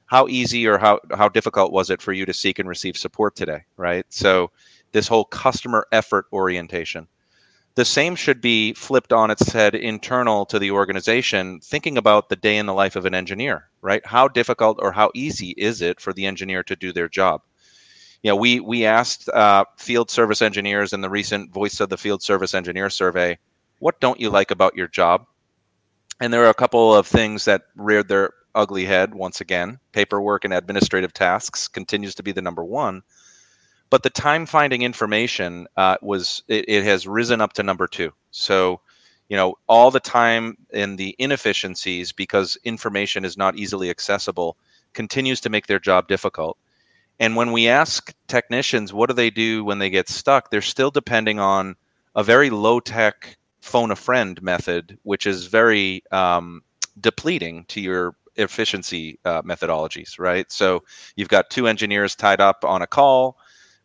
[0.10, 3.36] how easy or how, how difficult was it for you to seek and receive support
[3.36, 4.06] today, right?
[4.10, 4.52] So
[4.92, 7.08] this whole customer effort orientation.
[7.76, 12.36] The same should be flipped on its head internal to the organization thinking about the
[12.36, 14.06] day in the life of an engineer right?
[14.06, 17.42] How difficult or how easy is it for the engineer to do their job?
[18.22, 21.98] You know we we asked uh, field service engineers in the recent voice of the
[21.98, 23.38] field service engineer survey
[23.80, 25.26] what don't you like about your job?
[26.20, 29.80] And there are a couple of things that reared their ugly head once again.
[29.92, 33.04] Paperwork and administrative tasks continues to be the number one.
[33.90, 38.14] But the time finding information uh, was it, it, has risen up to number two.
[38.32, 38.82] So
[39.30, 44.58] you know all the time and the inefficiencies because information is not easily accessible
[44.94, 46.58] continues to make their job difficult.
[47.20, 50.50] And when we ask technicians what do they do when they get stuck?
[50.50, 51.76] They're still depending on
[52.16, 56.64] a very low tech phone a friend method which is very um,
[57.00, 60.84] depleting to your efficiency uh, methodologies right so
[61.16, 63.38] you've got two engineers tied up on a call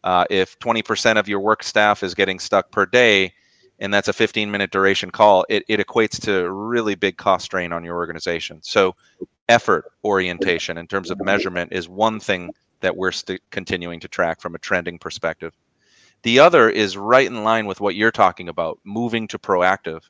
[0.05, 3.33] uh, if 20% of your work staff is getting stuck per day,
[3.81, 7.73] and that's a 15 minute duration call, it, it equates to really big cost strain
[7.73, 8.61] on your organization.
[8.63, 8.95] So,
[9.49, 14.41] effort orientation in terms of measurement is one thing that we're st- continuing to track
[14.41, 15.55] from a trending perspective.
[16.23, 20.03] The other is right in line with what you're talking about, moving to proactive,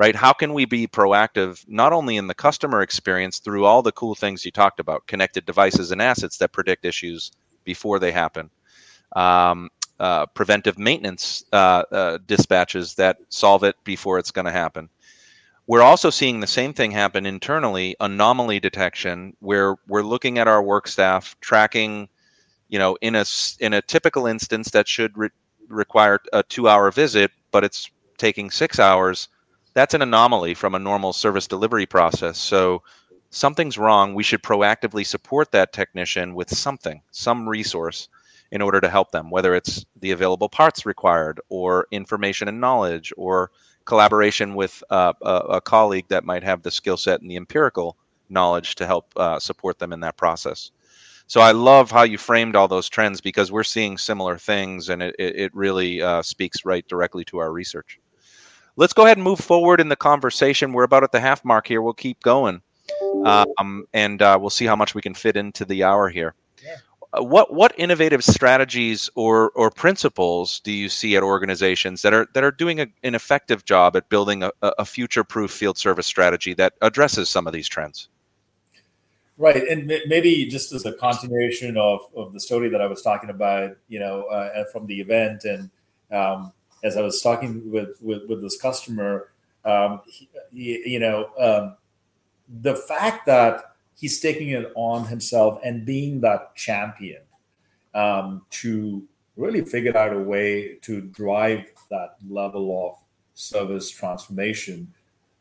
[0.00, 0.16] right?
[0.16, 4.14] How can we be proactive not only in the customer experience through all the cool
[4.14, 7.32] things you talked about, connected devices and assets that predict issues
[7.64, 8.48] before they happen,
[9.14, 14.88] um, uh, preventive maintenance uh, uh, dispatches that solve it before it's going to happen.
[15.66, 20.62] We're also seeing the same thing happen internally, anomaly detection, where we're looking at our
[20.62, 22.08] work staff tracking,
[22.70, 23.26] you know, in a
[23.60, 25.28] in a typical instance that should re-
[25.68, 29.28] require a two-hour visit, but it's taking six hours.
[29.74, 32.38] That's an anomaly from a normal service delivery process.
[32.38, 32.82] So
[33.30, 34.14] something's wrong.
[34.14, 38.08] We should proactively support that technician with something, some resource
[38.50, 43.12] in order to help them, whether it's the available parts required or information and knowledge
[43.16, 43.52] or
[43.84, 47.96] collaboration with uh, a, a, colleague that might have the skill set and the empirical
[48.28, 50.70] knowledge to help uh, support them in that process.
[51.26, 55.00] So I love how you framed all those trends because we're seeing similar things and
[55.00, 58.00] it, it really uh, speaks right directly to our research.
[58.80, 60.72] Let's go ahead and move forward in the conversation.
[60.72, 61.82] We're about at the half mark here.
[61.82, 62.62] We'll keep going
[63.26, 66.34] um, and uh, we'll see how much we can fit into the hour here.
[67.12, 72.26] Uh, what what innovative strategies or or principles do you see at organizations that are
[72.32, 76.06] that are doing a, an effective job at building a, a future proof field service
[76.06, 78.08] strategy that addresses some of these trends?
[79.36, 83.30] Right, and maybe just as a continuation of, of the story that I was talking
[83.30, 85.70] about, you know, uh, from the event, and
[86.10, 89.28] um, as I was talking with with, with this customer,
[89.64, 90.28] um, he,
[90.86, 91.76] you know, um,
[92.62, 97.22] the fact that he's taking it on himself and being that champion
[97.94, 102.98] um, to really figure out a way to drive that level of
[103.34, 104.92] service transformation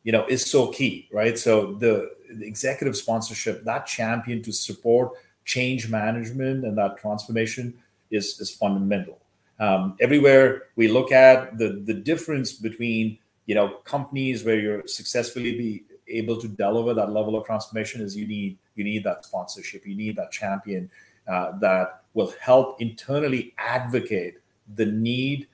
[0.03, 1.37] you know is so key right?
[1.37, 5.13] So the, the executive sponsorship that champion to support
[5.45, 7.73] change management and that transformation
[8.11, 9.19] is is fundamental
[9.59, 15.57] um, everywhere we look at the the difference between you know companies where you're successfully
[15.57, 19.85] be able to deliver that level of transformation is you need you need that sponsorship
[19.85, 20.89] you need that champion
[21.27, 24.35] uh, that will help internally advocate
[24.75, 25.47] the need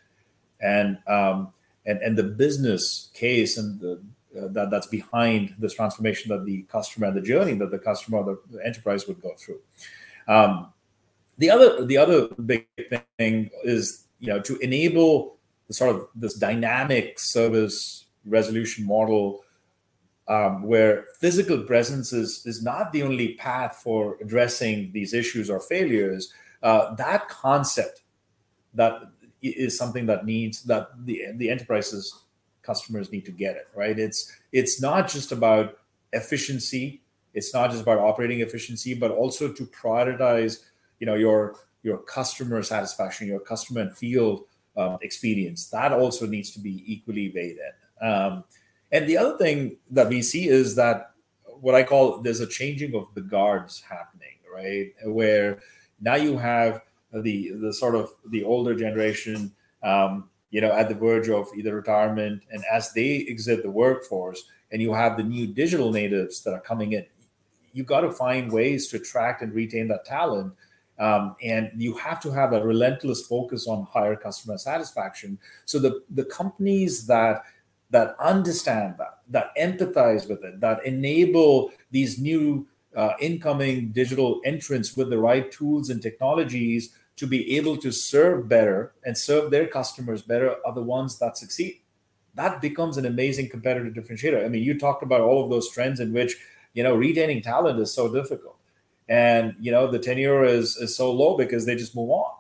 [0.62, 1.52] and um,
[1.86, 4.02] and and the business case and the
[4.38, 8.18] uh, that that's behind this transformation that the customer and the journey that the customer
[8.18, 9.60] or the enterprise would go through.
[10.28, 10.74] Um,
[11.38, 12.68] the other the other big
[13.18, 19.42] thing is you know to enable the sort of this dynamic service resolution model
[20.28, 25.60] um, where physical presence is, is not the only path for addressing these issues or
[25.60, 26.34] failures.
[26.64, 28.02] uh, that concept
[28.74, 29.04] that
[29.42, 32.22] is something that needs that the the enterprises
[32.64, 35.78] customers need to get it right it's it's not just about
[36.14, 37.02] efficiency
[37.36, 40.64] it's not just about operating efficiency but also to prioritize
[41.00, 44.44] you know your your customer satisfaction your customer and field
[44.78, 48.44] um, experience that also needs to be equally weighed in um,
[48.92, 51.12] and the other thing that we see is that
[51.62, 55.60] what i call there's a changing of the guards happening right where
[56.02, 56.82] now you have
[57.12, 59.52] the the sort of the older generation,
[59.84, 64.44] um, you know, at the verge of either retirement, and as they exit the workforce,
[64.72, 67.06] and you have the new digital natives that are coming in,
[67.74, 70.54] you've got to find ways to attract and retain that talent.
[70.98, 75.38] Um, and you have to have a relentless focus on higher customer satisfaction.
[75.66, 77.44] So the the companies that
[77.92, 84.96] that understand that, that empathize with it, that enable these new uh, incoming digital entrants
[84.96, 89.68] with the right tools and technologies to be able to serve better and serve their
[89.68, 91.80] customers better are the ones that succeed.
[92.34, 94.44] That becomes an amazing competitive differentiator.
[94.44, 96.36] I mean, you talked about all of those trends in which,
[96.74, 98.55] you know, retaining talent is so difficult.
[99.08, 102.32] And, you know, the tenure is, is so low because they just move on.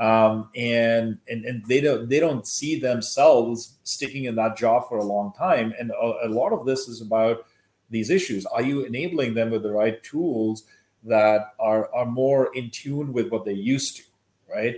[0.00, 4.98] Um, and, and and they don't they don't see themselves sticking in that job for
[4.98, 5.74] a long time.
[5.76, 7.44] And a, a lot of this is about
[7.90, 8.46] these issues.
[8.46, 10.62] Are you enabling them with the right tools
[11.02, 14.02] that are are more in tune with what they used to?
[14.48, 14.76] right?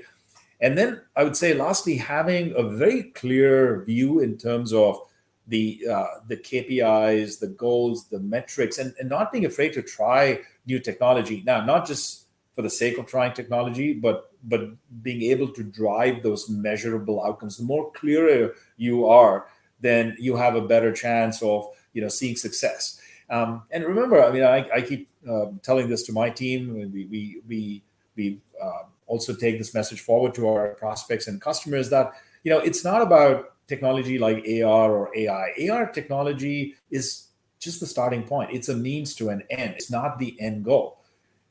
[0.60, 5.00] And then I would say, lastly, having a very clear view in terms of
[5.46, 10.40] the uh, the KPIs, the goals, the metrics, and, and not being afraid to try
[10.66, 11.42] new technology.
[11.44, 14.70] Now, not just for the sake of trying technology, but but
[15.02, 17.56] being able to drive those measurable outcomes.
[17.56, 19.46] The more clearer you are,
[19.80, 23.00] then you have a better chance of you know seeing success.
[23.28, 26.74] Um, and remember, I mean, I, I keep uh, telling this to my team.
[26.92, 27.82] We we we
[28.16, 32.12] we uh, also take this message forward to our prospects and customers that
[32.44, 35.46] you know it's not about technology like AR or AI.
[35.70, 37.28] AR technology is
[37.58, 38.50] just the starting point.
[38.52, 39.74] It's a means to an end.
[39.76, 40.98] It's not the end goal,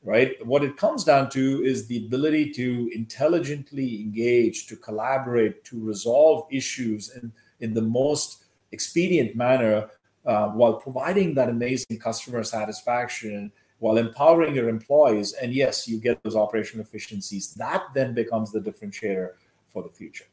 [0.04, 0.30] right?
[0.46, 6.46] What it comes down to is the ability to intelligently engage, to collaborate, to resolve
[6.52, 9.88] issues in, in the most expedient manner
[10.26, 15.32] uh, while providing that amazing customer satisfaction while empowering your employees.
[15.40, 17.54] And yes, you get those operational efficiencies.
[17.54, 19.30] That then becomes the differentiator
[19.72, 20.29] for the future.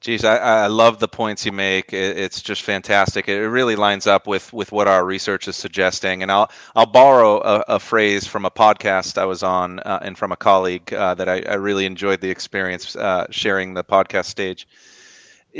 [0.00, 1.92] Geez, I, I love the points you make.
[1.92, 3.28] It's just fantastic.
[3.28, 6.22] It really lines up with with what our research is suggesting.
[6.22, 10.16] And I'll I'll borrow a, a phrase from a podcast I was on uh, and
[10.16, 14.26] from a colleague uh, that I, I, really enjoyed the experience uh, sharing the podcast
[14.26, 14.68] stage.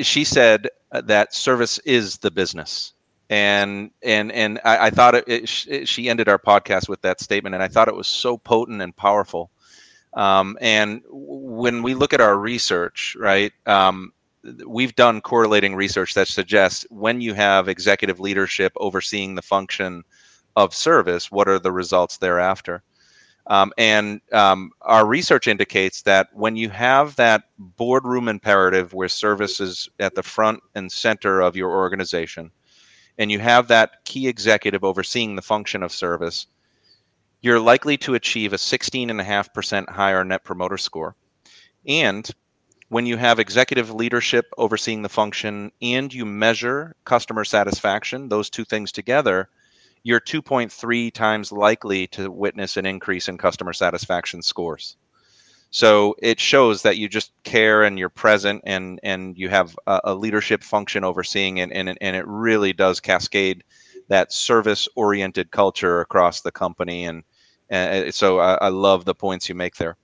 [0.02, 2.92] She said that service is the business
[3.28, 7.20] and and and I, I thought it, it, it, she ended our podcast with that
[7.20, 9.50] statement, and I thought it was so potent and powerful.
[10.14, 14.12] Um, and when we look at our research, right, um,
[14.66, 20.02] we've done correlating research that suggests when you have executive leadership overseeing the function
[20.56, 22.82] of service, what are the results thereafter?
[23.48, 29.60] Um, and um, our research indicates that when you have that boardroom imperative where service
[29.60, 32.50] is at the front and center of your organization,
[33.18, 36.46] and you have that key executive overseeing the function of service,
[37.40, 41.14] you're likely to achieve a 16.5% higher net promoter score.
[41.86, 42.28] And
[42.88, 48.64] when you have executive leadership overseeing the function and you measure customer satisfaction, those two
[48.64, 49.48] things together,
[50.02, 54.96] you're 2.3 times likely to witness an increase in customer satisfaction scores.
[55.70, 60.00] So it shows that you just care and you're present and and you have a,
[60.04, 63.64] a leadership function overseeing it and and it really does cascade
[64.08, 67.24] that service oriented culture across the company and,
[67.68, 69.96] and so I, I, love the points you make there.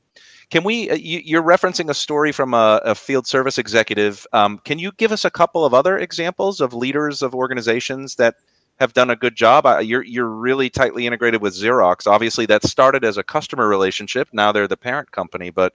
[0.52, 0.90] Can we?
[0.90, 4.26] Uh, you, are referencing a story from a, a field service executive.
[4.34, 8.34] Um, can you give us a couple of other examples of leaders of organizations that
[8.78, 9.64] have done a good job.
[9.82, 12.06] You're you're really tightly integrated with Xerox.
[12.06, 14.28] Obviously, that started as a customer relationship.
[14.34, 15.72] Now they're the parent company, but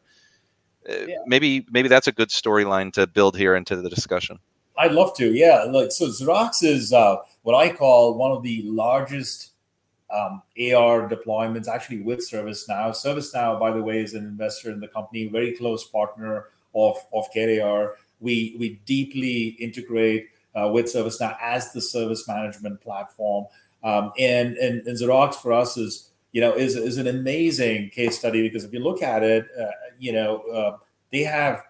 [0.88, 1.16] uh, yeah.
[1.26, 4.38] maybe maybe that's a good storyline to build here into the discussion.
[4.78, 5.34] I'd love to.
[5.34, 9.54] Yeah, like so, Xerox is uh, what I call one of the largest
[10.10, 12.91] um, AR deployments, actually with ServiceNow.
[12.91, 17.26] ServiceNow, by the way, is an investor in the company, very close partner of of
[17.36, 17.93] CareAR.
[18.20, 20.28] We we deeply integrate
[20.58, 23.45] uh, with ServiceNow as the service management platform.
[23.84, 28.18] Um, and, and, and Xerox for us is, you know, is, is an amazing case
[28.18, 30.78] study because if you look at it, uh, you know, uh,
[31.12, 31.64] they have,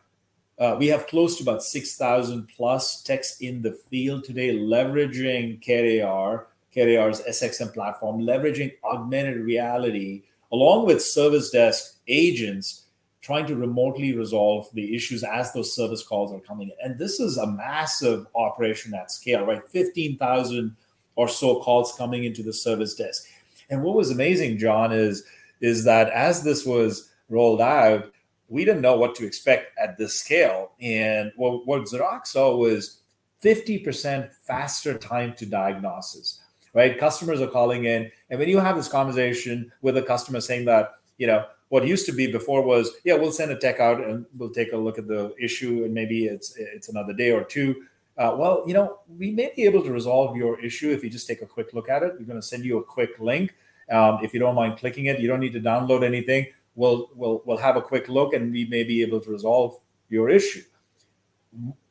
[0.59, 6.45] uh, we have close to about 6,000 plus techs in the field today leveraging CareAR,
[6.75, 12.83] CareAR's SXM platform, leveraging augmented reality along with service desk agents
[13.21, 16.75] trying to remotely resolve the issues as those service calls are coming in.
[16.81, 19.61] And this is a massive operation at scale, right?
[19.67, 20.75] 15,000
[21.17, 23.25] or so calls coming into the service desk.
[23.69, 25.25] And what was amazing, John, is,
[25.59, 28.13] is that as this was rolled out,
[28.47, 30.71] we didn't know what to expect at this scale.
[30.79, 33.01] And what, what Xerox saw was
[33.43, 36.41] 50% faster time to diagnosis,
[36.77, 36.99] right?
[36.99, 38.11] Customers are calling in.
[38.29, 42.05] And when you have this conversation with a customer saying that, you know, what used
[42.05, 44.99] to be before was, yeah, we'll send a tech out and we'll take a look
[44.99, 47.83] at the issue and maybe it's it's another day or two.
[48.15, 51.27] Uh, well, you know, we may be able to resolve your issue if you just
[51.27, 52.13] take a quick look at it.
[52.19, 53.55] We're going to send you a quick link.
[53.89, 56.45] Um, if you don't mind clicking it, you don't need to download anything.
[56.75, 60.29] We'll we'll we'll have a quick look and we may be able to resolve your
[60.29, 60.61] issue.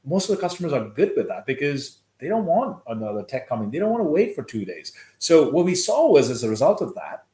[0.05, 3.71] Most of the customers are good with that because they don't want another tech coming.
[3.71, 4.93] They don't want to wait for two days.
[5.19, 7.25] So what we saw was as a result of that,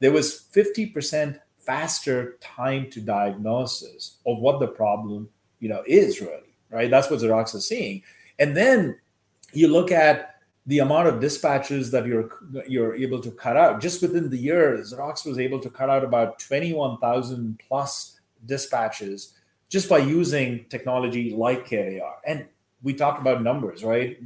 [0.00, 5.28] there was 50% faster time to diagnosis of what the problem
[5.60, 8.02] you know is really right that's what xerox is seeing
[8.38, 8.98] and then
[9.54, 12.28] you look at the amount of dispatches that you're
[12.68, 16.04] you're able to cut out just within the year xerox was able to cut out
[16.04, 19.32] about 21000 plus dispatches
[19.74, 22.14] just by using technology like CareAR.
[22.24, 22.46] And
[22.84, 24.16] we talked about numbers, right?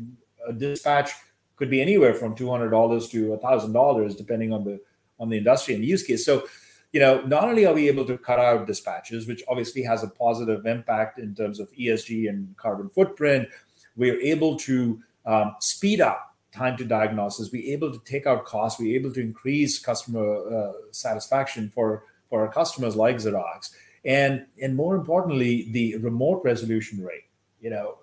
[0.47, 1.13] A dispatch
[1.57, 4.81] could be anywhere from $200 to $1,000, depending on the
[5.21, 6.25] on the industry and the use case.
[6.25, 6.47] So
[6.93, 10.09] you know, not only are we able to cut out dispatches, which obviously has a
[10.09, 13.49] positive impact in terms of ESG and carbon footprint,
[13.97, 17.53] we're able to um, speed up time to diagnosis.
[17.53, 18.81] We're able to take out costs.
[18.81, 23.71] We're able to increase customer uh, satisfaction for for our customers like Xerox,
[24.05, 27.25] and and more importantly, the remote resolution rate.
[27.61, 27.99] You know,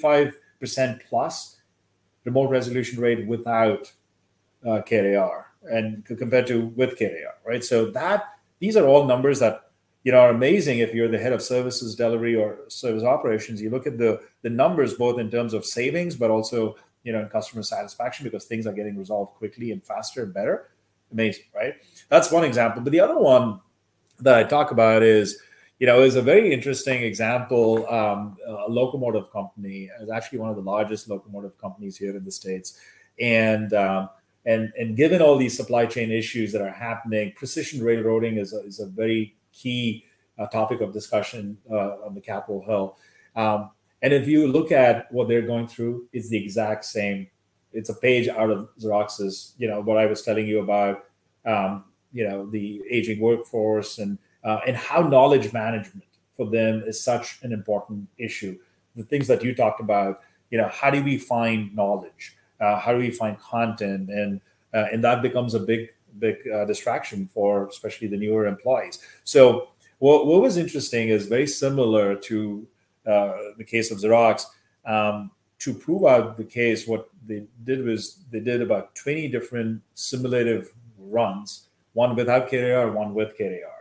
[0.00, 1.56] five percent plus
[2.24, 3.92] remote resolution rate without
[4.64, 7.64] uh, CareAR and compared to with CareAR, right?
[7.64, 8.24] So that
[8.58, 9.70] these are all numbers that
[10.04, 13.60] you know are amazing if you're the head of services delivery or service operations.
[13.60, 17.20] You look at the the numbers both in terms of savings, but also you know
[17.20, 20.68] in customer satisfaction because things are getting resolved quickly and faster and better.
[21.12, 21.74] Amazing, right?
[22.08, 22.82] That's one example.
[22.82, 23.60] But the other one
[24.20, 25.40] that I talk about is
[25.78, 27.88] you know, is a very interesting example.
[27.88, 32.32] Um, a locomotive company is actually one of the largest locomotive companies here in the
[32.32, 32.78] states,
[33.20, 34.10] and um,
[34.44, 38.60] and and given all these supply chain issues that are happening, precision railroading is a,
[38.60, 40.04] is a very key
[40.38, 42.96] uh, topic of discussion uh, on the Capitol Hill.
[43.36, 43.70] Um,
[44.02, 47.28] and if you look at what they're going through, it's the exact same.
[47.72, 51.04] It's a page out of Xerox's, you know, what I was telling you about,
[51.44, 56.04] um, you know, the aging workforce and uh, and how knowledge management
[56.36, 58.58] for them is such an important issue.
[58.96, 60.20] The things that you talked about,
[60.50, 62.34] you know, how do we find knowledge?
[62.60, 64.40] uh, how do we find content and
[64.74, 69.68] uh, and that becomes a big big uh, distraction for especially the newer employees so
[69.98, 72.66] what, what was interesting is very similar to
[73.06, 74.44] uh, the case of xerox
[74.84, 79.82] um, to prove out the case what they did was they did about 20 different
[79.94, 81.64] simulative runs
[81.94, 83.77] one without CareAR, one with CareAR.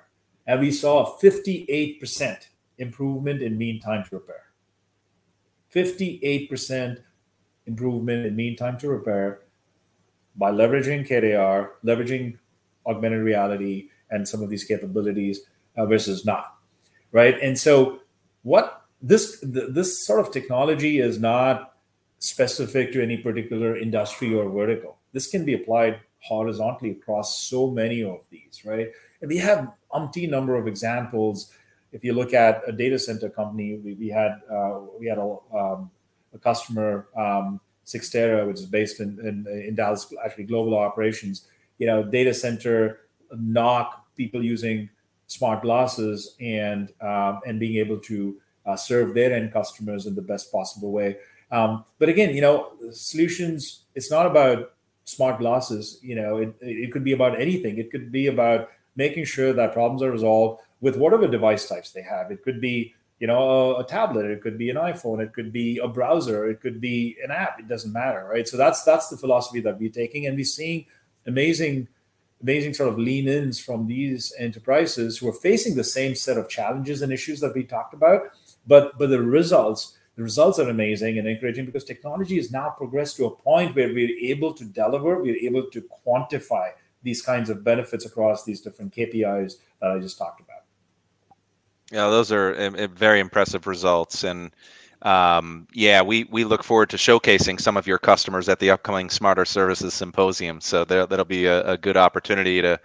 [0.47, 4.43] And we saw a 58% improvement in mean time to repair.
[5.75, 7.01] 58%
[7.65, 9.41] improvement in mean time to repair
[10.35, 12.37] by leveraging CareAR, leveraging
[12.85, 15.41] augmented reality and some of these capabilities
[15.75, 16.55] uh, versus not,
[17.11, 17.37] right?
[17.41, 17.99] And so,
[18.43, 21.73] what this th- this sort of technology is not
[22.19, 24.97] specific to any particular industry or vertical.
[25.11, 28.89] This can be applied horizontally across so many of these, right?
[29.21, 31.51] And we have umpteen number of examples.
[31.91, 35.37] If you look at a data center company, we, we had uh, we had a
[35.53, 35.89] um,
[36.33, 41.47] a customer, um, Cyxtera, which is based in, in, in Dallas, actually global operations.
[41.77, 42.99] You know, data center
[43.33, 44.89] NOC people using
[45.27, 50.21] smart glasses and um, and being able to uh, serve their end customers in the
[50.21, 51.17] best possible way.
[51.51, 53.83] Um, but again, you know, solutions.
[53.95, 54.73] It's not about
[55.05, 55.99] smart glasses.
[56.01, 57.77] You know, it, it could be about anything.
[57.77, 62.01] It could be about making sure that problems are resolved with whatever device types they
[62.01, 62.29] have.
[62.31, 65.51] It could be you know a, a, tablet it could be an iphone it could
[65.51, 69.09] be a browser it could be an app it doesn't matter right so that's that's
[69.09, 70.85] the philosophy that we're taking and we're seeing
[71.25, 71.87] amazing
[72.41, 76.47] amazing sort of lean ins from these enterprises who are facing the same set of
[76.47, 78.21] challenges and issues that we talked about
[78.67, 83.17] but but the results the results are amazing and encouraging because technology has now progressed
[83.17, 86.69] to a point where we're able to deliver we're able to quantify
[87.07, 90.63] these kinds of benefits across these different kpis that i just talked about
[91.89, 92.49] Yeah, those are
[92.89, 94.51] very impressive results, and
[95.03, 99.09] um, yeah, we we look forward to showcasing some of your customers at the upcoming
[99.09, 100.59] Smarter Services Symposium.
[100.59, 102.79] So there, that'll be a, a, good opportunity to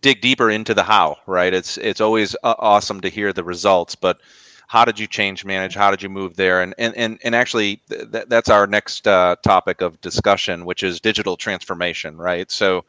[0.00, 1.18] dig deeper into the how.
[1.26, 1.52] Right?
[1.52, 4.20] It's it's always uh, awesome to hear the results, but
[4.66, 5.74] how did you change manage?
[5.74, 6.62] How did you move there?
[6.62, 11.00] And and and, and actually, th- that's our next uh, topic of discussion, which is
[11.00, 12.16] digital transformation.
[12.16, 12.50] Right?
[12.50, 12.86] So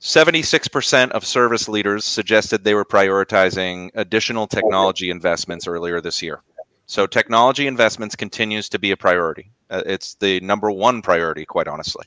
[0.00, 6.42] 76% of service leaders suggested they were prioritizing additional technology investments earlier this year.
[6.86, 9.50] So technology investments continues to be a priority.
[9.70, 12.06] Uh, it's the number one priority, quite honestly.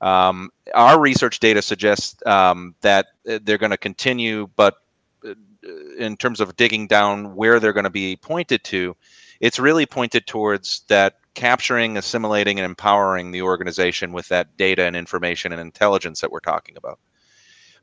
[0.00, 4.76] Um, our research data suggests um, that uh, they're going to continue, but
[5.26, 5.34] uh,
[5.98, 8.96] in terms of digging down where they're going to be pointed to,
[9.40, 14.96] it's really pointed towards that capturing, assimilating, and empowering the organization with that data and
[14.96, 16.98] information and intelligence that we're talking about.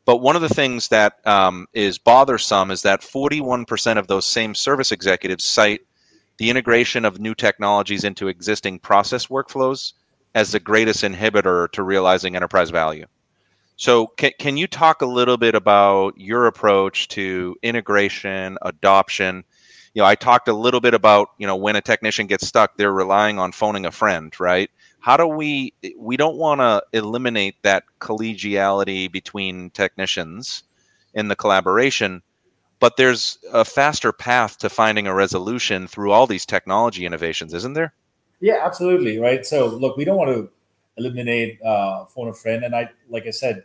[0.06, 4.56] But one of the things that um, is bothersome is that 41% of those same
[4.56, 5.82] service executives cite
[6.38, 9.94] the integration of new technologies into existing process workflows
[10.34, 13.06] as the greatest inhibitor to realizing enterprise value.
[13.76, 19.44] So, can, can you talk a little bit about your approach to integration, adoption,
[19.98, 22.78] you know, I talked a little bit about, you know, when a technician gets stuck,
[22.78, 24.70] they're relying on phoning a friend, right?
[25.00, 30.62] How do we we don't want to eliminate that collegiality between technicians
[31.16, 32.22] in the collaboration,
[32.80, 37.74] but there's a faster path to finding a resolution through all these technology innovations, isn't
[37.74, 37.92] there?
[38.40, 39.44] Yeah, absolutely, right.
[39.48, 40.48] So, look, we don't want to
[40.98, 43.64] eliminate uh, phone a friend, and I, like I said,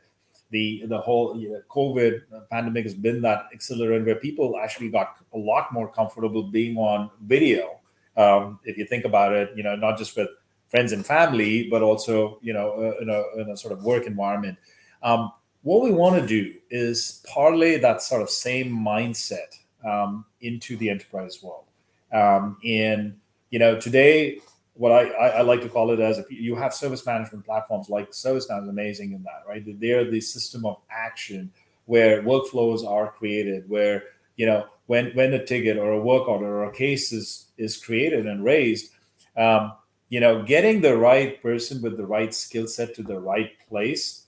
[0.53, 1.34] the the whole
[1.70, 6.76] COVID pandemic has been that accelerant where people actually got a lot more comfortable being
[6.76, 7.80] on video.
[8.16, 10.28] Um, if you think about it, you know, not just with
[10.68, 14.07] friends and family, but also you know uh, in, a, in a sort of work
[14.07, 14.59] environment.
[15.03, 15.32] Um,
[15.62, 20.90] what we want to do is parlay that sort of same mindset um, into the
[20.90, 21.64] enterprise world.
[22.12, 23.18] Um, and
[23.50, 24.40] you know, today
[24.82, 28.10] what I, I, like to call it as if you have service management platforms like
[28.10, 29.62] ServiceNow is amazing in that, right?
[29.78, 31.52] They're the system of action
[31.84, 34.02] where workflows are created, where
[34.34, 37.76] you know when when a ticket or a work order or a case is is
[37.76, 38.90] created and raised,
[39.36, 39.72] um,
[40.08, 44.26] you know, getting the right person with the right skill set to the right place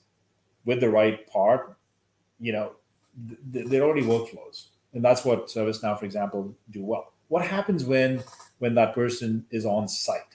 [0.64, 1.76] with the right part,
[2.38, 2.76] you know,
[3.52, 7.12] th- they're already workflows, and that's what ServiceNow, for example, do well.
[7.26, 8.22] What happens when
[8.61, 10.34] when that person is on site?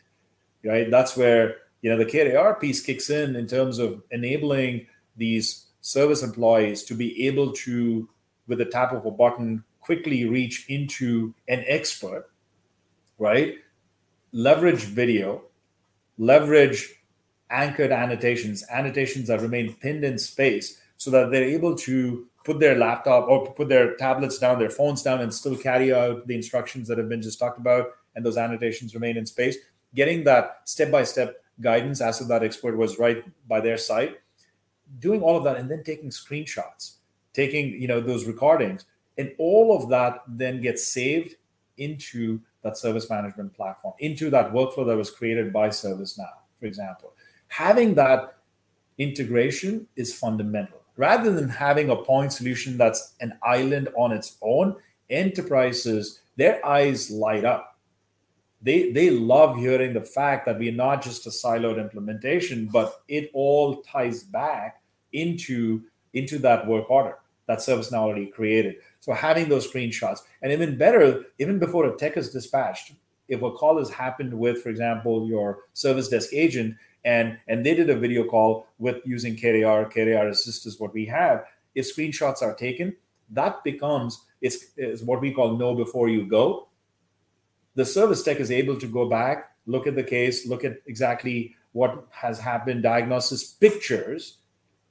[0.64, 0.90] Right?
[0.92, 6.24] That's where you know the CareAR piece kicks in in terms of enabling these service
[6.24, 8.08] employees to be able to,
[8.48, 12.30] with the tap of a button, quickly reach into an expert,
[13.18, 13.56] right?
[14.32, 15.44] Leverage video,
[16.18, 16.96] leverage
[17.50, 22.78] anchored annotations, annotations that remain pinned in space, so that they're able to put their
[22.78, 26.88] laptop or put their tablets down, their phones down, and still carry out the instructions
[26.88, 29.58] that have been just talked about, and those annotations remain in space
[29.94, 34.16] getting that step by step guidance as if that expert was right by their side,
[35.00, 36.96] doing all of that, and then taking screenshots,
[37.34, 38.86] taking you know those recordings,
[39.18, 41.36] and all of that then gets saved
[41.78, 46.30] into that service management platform, into that workflow that was created by ServiceNow,
[46.60, 47.14] for example.
[47.48, 48.36] Having that
[48.98, 50.82] integration is fundamental.
[50.98, 54.76] Rather than having a point solution that's an island on its own,
[55.10, 57.79] enterprises, their eyes light up
[58.62, 63.30] they they love hearing the fact that we're not just a siloed implementation, but it
[63.34, 64.82] all ties back
[65.14, 65.82] into
[66.14, 68.76] into that work order that ServiceNow already created.
[69.00, 72.92] So having those screenshots, and even better, even before a tech is dispatched,
[73.28, 77.76] if a call has happened with, for example, your service desk agent, and and they
[77.76, 81.46] did a video call with using CareAR, CareAR Assist is what we have.
[81.76, 82.96] If screenshots are taken,
[83.32, 86.69] that becomes it's, it's what we call know before you go
[87.76, 91.56] the service tech is able to go back, look at the case, look at exactly
[91.72, 94.38] what has happened, diagnosis pictures,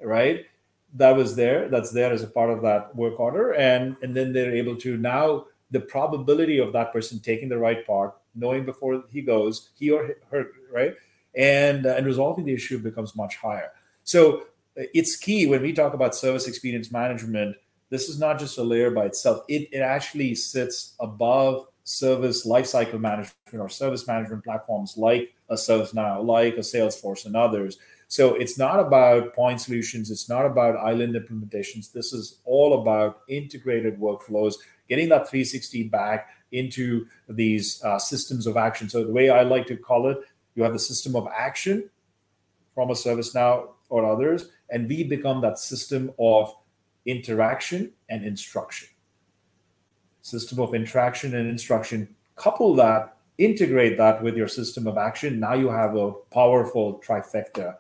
[0.01, 0.47] right?
[0.95, 3.53] That was there, that's there as a part of that work order.
[3.53, 7.87] And, and then they're able to now, the probability of that person taking the right
[7.87, 10.95] part, knowing before he goes, he or her, right?
[11.35, 13.73] And, and resolving the issue becomes much higher.
[14.05, 14.45] So
[14.77, 17.57] it's key when we talk about service experience management.
[17.91, 23.01] This is not just a layer by itself, it, it actually sits above service lifecycle
[23.01, 27.79] management or service management platforms like a ServiceNow, like a Salesforce, and others.
[28.09, 30.11] So it's not about point solutions.
[30.11, 31.91] It's not about island implementations.
[31.91, 34.57] This is all about integrated workflows,
[34.89, 38.91] getting that 360 back into these uh, systems of action.
[38.91, 40.19] So the way I like to call it,
[40.55, 41.89] you have the system of action
[42.75, 46.55] from a ServiceNow or others, and we become that system of
[47.07, 48.89] interaction and instruction.
[50.29, 52.09] System of interaction and instruction.
[52.37, 55.41] Couple that, integrate that with your system of action.
[55.41, 57.77] Now you have a powerful trifecta.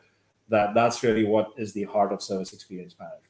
[0.48, 3.24] That that's really what is the heart of service experience management.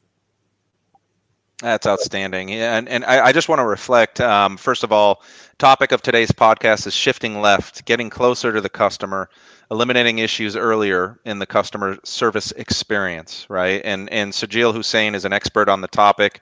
[1.61, 2.53] That's outstanding.
[2.53, 4.21] And, and I, I just want to reflect.
[4.21, 5.21] Um, first of all,
[5.57, 9.29] topic of today's podcast is shifting left, getting closer to the customer,
[9.69, 13.81] eliminating issues earlier in the customer service experience, right?
[13.83, 16.41] And and Sajil Hussain is an expert on the topic,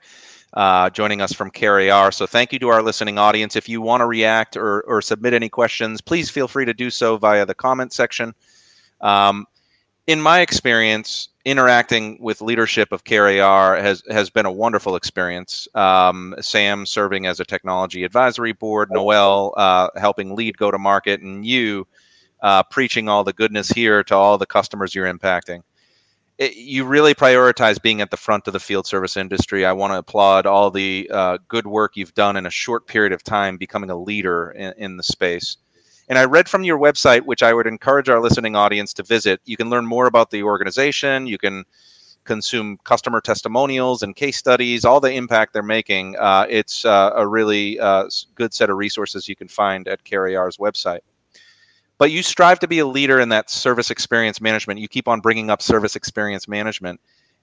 [0.54, 2.12] uh, joining us from CareAR.
[2.12, 3.56] So thank you to our listening audience.
[3.56, 6.90] If you want to react or or submit any questions, please feel free to do
[6.90, 8.34] so via the comment section.
[9.00, 9.46] Um,
[10.06, 15.68] in my experience, interacting with leadership of CareAR has has been a wonderful experience.
[15.74, 21.20] Um, Sam serving as a technology advisory board, Noel uh, helping lead go to market,
[21.20, 21.86] and you
[22.42, 25.62] uh, preaching all the goodness here to all the customers you're impacting.
[26.38, 29.66] It, you really prioritize being at the front of the field service industry.
[29.66, 33.12] I want to applaud all the uh, good work you've done in a short period
[33.12, 35.56] of time, becoming a leader in, in the space.
[36.08, 39.40] And I read from your website, which I would encourage our listening audience to visit.
[39.44, 41.26] You can learn more about the organization.
[41.26, 41.64] You can
[42.24, 46.16] consume customer testimonials and case studies, all the impact they're making.
[46.16, 50.58] Uh, it's uh, a really uh, good set of resources you can find at CareAR's
[50.58, 51.00] website.
[51.98, 54.80] But you strive to be a leader in that service experience management.
[54.80, 57.00] You keep on bringing up service experience management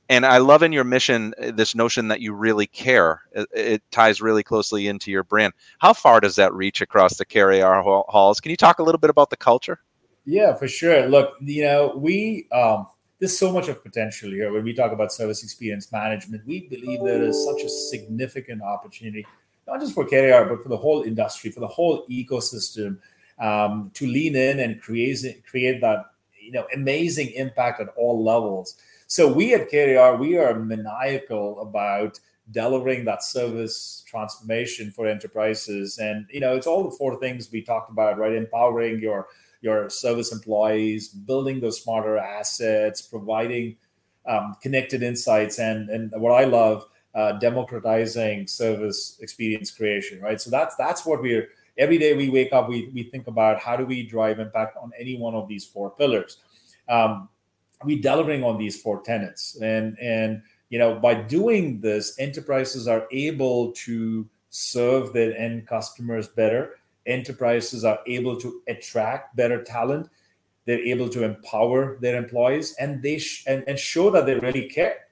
[0.09, 3.21] and I love in your mission uh, this notion that you really care.
[3.31, 5.53] It, it, ties really closely into your brand.
[5.79, 8.39] How far does that reach across the CareAR halls?
[8.39, 9.79] Can you talk a little bit about the culture?
[10.25, 11.07] Yeah, for sure.
[11.07, 12.87] Look, you know, we um,
[13.19, 16.45] there's so much of potential here when we talk about service experience management.
[16.45, 19.25] We believe there is such a significant opportunity,
[19.67, 22.99] not just for CareAR, but for the whole industry, for the whole ecosystem,
[23.39, 26.05] um, to lean in and create create that
[26.39, 28.75] you know amazing impact at all levels.
[29.07, 32.19] So we at CareAR, we are maniacal about
[32.51, 35.97] delivering that service transformation for enterprises.
[35.97, 38.33] And you know, it's all the four things we talked about, right?
[38.33, 39.27] Empowering your
[39.61, 43.75] your service employees, building those smarter assets, providing
[44.27, 50.39] um, connected insights, and and what I love, uh, democratizing service experience creation, right?
[50.39, 51.47] So that's that's what we're
[51.77, 54.91] every day we wake up, we we think about how do we drive impact on
[54.99, 56.37] any one of these four pillars.
[56.89, 57.29] Um,
[57.83, 59.55] we delivering on these four tenets.
[59.61, 66.27] And and you know by doing this enterprises are able to serve their end customers
[66.27, 66.77] better.
[67.05, 70.09] Enterprises are able to attract better talent.
[70.65, 74.67] They're able to empower their employees and they sh- and, and show that they really
[74.67, 75.05] care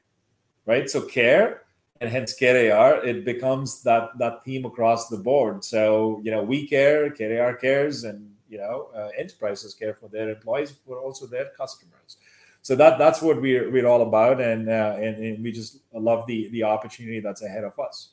[0.65, 0.89] right?
[0.89, 1.62] So care
[2.01, 5.63] and hence CareAR, it becomes that that theme across the board.
[5.63, 10.29] So you know, we care, CareAR cares, and you know, uh, enterprises care for their
[10.29, 12.17] employees, but also their customers
[12.63, 16.25] so that that's what we're we're all about, and uh, and, and we just love
[16.27, 18.09] the the opportunity that's ahead of us.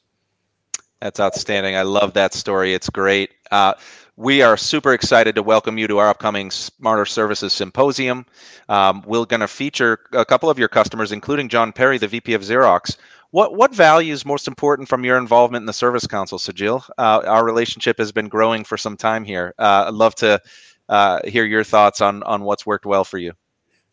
[1.01, 1.77] That's outstanding.
[1.77, 2.75] I love that story.
[2.75, 3.31] It's great.
[3.53, 3.75] Uh,
[4.17, 8.27] we are super excited to welcome you to our upcoming Smarter Services Symposium.
[8.69, 12.35] Um, we're going to feature a couple of your customers, including John Perry, the VP
[12.35, 12.97] of Xerox.
[13.33, 16.89] What what value is most important from your involvement in the Service Council, Sajil?
[16.99, 19.55] Uh, our relationship has been growing for some time here.
[19.59, 20.41] Uh, I'd love to
[20.89, 23.33] uh, hear your thoughts on on what's worked well for you.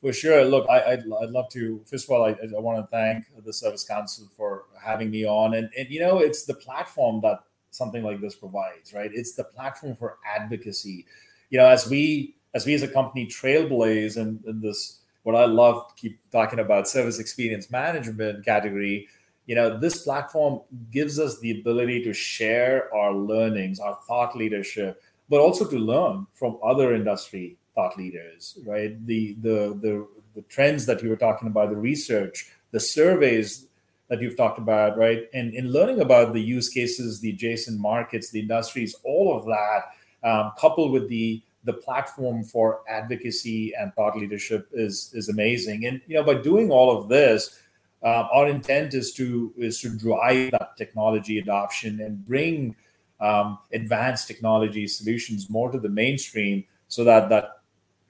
[0.01, 0.43] For sure.
[0.45, 1.81] Look, I, would I'd love to.
[1.85, 5.53] First of all, I, I want to thank the Service Council for having me on,
[5.53, 9.11] and and you know, it's the platform that something like this provides, right?
[9.13, 11.05] It's the platform for advocacy.
[11.51, 15.45] You know, as we as we as a company trailblaze in, in this, what I
[15.45, 19.07] love keep talking about service experience management category.
[19.47, 25.01] You know, this platform gives us the ability to share our learnings, our thought leadership,
[25.29, 28.93] but also to learn from other industry thought leaders, right?
[29.05, 33.67] The the the the trends that you were talking about, the research, the surveys
[34.09, 35.27] that you've talked about, right?
[35.33, 40.29] And in learning about the use cases, the adjacent markets, the industries, all of that,
[40.29, 45.85] um, coupled with the the platform for advocacy and thought leadership is is amazing.
[45.85, 47.59] And you know, by doing all of this,
[48.03, 52.75] uh, our intent is to is to drive that technology adoption and bring
[53.19, 57.61] um, advanced technology solutions more to the mainstream, so that that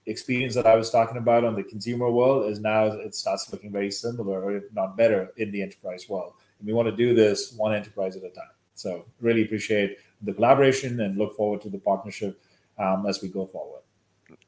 [0.05, 3.71] experience that I was talking about on the consumer world is now it starts looking
[3.71, 6.33] very similar, or if not better, in the enterprise world.
[6.59, 8.55] And we want to do this one enterprise at a time.
[8.73, 12.39] So really appreciate the collaboration and look forward to the partnership
[12.77, 13.81] um, as we go forward.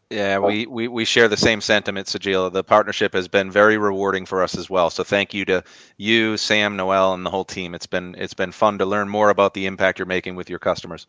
[0.10, 2.52] Yeah, we, we, we share the same sentiment, Sajila.
[2.52, 4.90] The partnership has been very rewarding for us as well.
[4.90, 5.64] So thank you to
[5.98, 7.76] you, Sam, Noel, and the whole team.
[7.76, 10.58] It's been it's been fun to learn more about the impact you're making with your
[10.58, 11.06] customers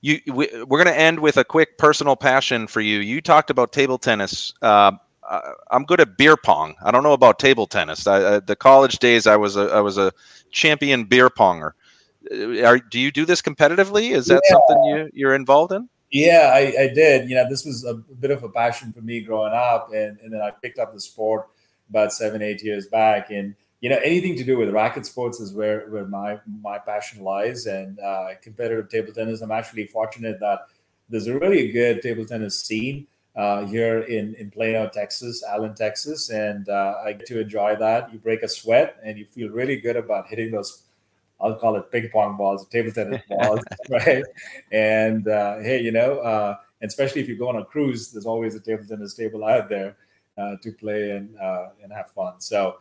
[0.00, 2.98] you we, are going to end with a quick personal passion for you.
[2.98, 4.52] You talked about table tennis.
[4.62, 4.92] Uh,
[5.70, 6.74] I'm good at beer pong.
[6.82, 8.06] I don't know about table tennis.
[8.06, 10.12] I, the college days, I was a I was a
[10.50, 11.72] champion beer ponger.
[12.64, 14.12] are do you do this competitively?
[14.12, 14.50] Is that yeah.
[14.50, 15.88] something you you're involved in?
[16.10, 17.28] Yeah, I, I, did.
[17.28, 20.32] You know, this was a bit of a passion for me growing up, and, and
[20.32, 21.48] then I picked up the sport
[21.90, 25.52] about seven, eight years back, and you know, anything to do with racket sports is
[25.52, 29.40] where where my my passion lies, and uh, competitive table tennis.
[29.40, 30.60] I'm actually fortunate that
[31.08, 33.06] there's a really good table tennis scene
[33.36, 38.12] uh, here in in Plano, Texas, Allen, Texas, and uh, I get to enjoy that.
[38.12, 40.82] You break a sweat, and you feel really good about hitting those
[41.40, 43.60] I'll call it ping pong balls, table tennis balls,
[43.90, 44.24] right?
[44.72, 48.54] And uh, hey, you know, uh, especially if you go on a cruise, there's always
[48.54, 49.96] a table tennis table out there
[50.36, 52.40] uh, to play and uh, and have fun.
[52.40, 52.78] So,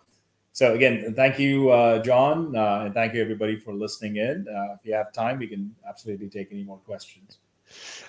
[0.54, 4.46] so again, thank you, uh, John, uh, and thank you everybody for listening in.
[4.48, 7.38] if you have time, we can absolutely take any more questions.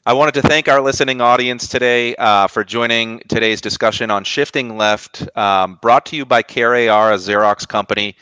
[0.07, 4.77] I wanted to thank our listening audience today uh, for joining today's discussion on shifting
[4.77, 8.17] left, um, brought to you by CareAR, a Xerox company.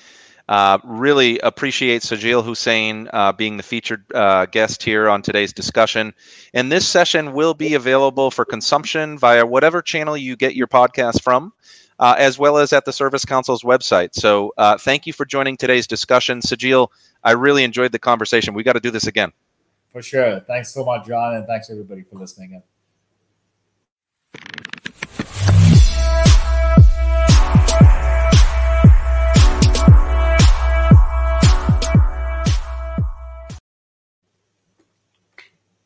[0.49, 6.15] Uh, really appreciate Sajil Hussein uh, being the featured uh, guest here on today's discussion.
[6.55, 11.23] And this session will be available for consumption via whatever channel you get your podcast
[11.23, 11.53] from,
[11.99, 14.15] uh, as well as at the Service Council's website.
[14.15, 16.41] So uh, thank you for joining today's discussion.
[16.41, 16.89] Sajil,
[17.25, 18.55] I really enjoyed the conversation.
[18.55, 19.33] We got to do this again.
[19.89, 20.41] For sure.
[20.41, 22.63] Thanks so much, John, and thanks everybody for listening in.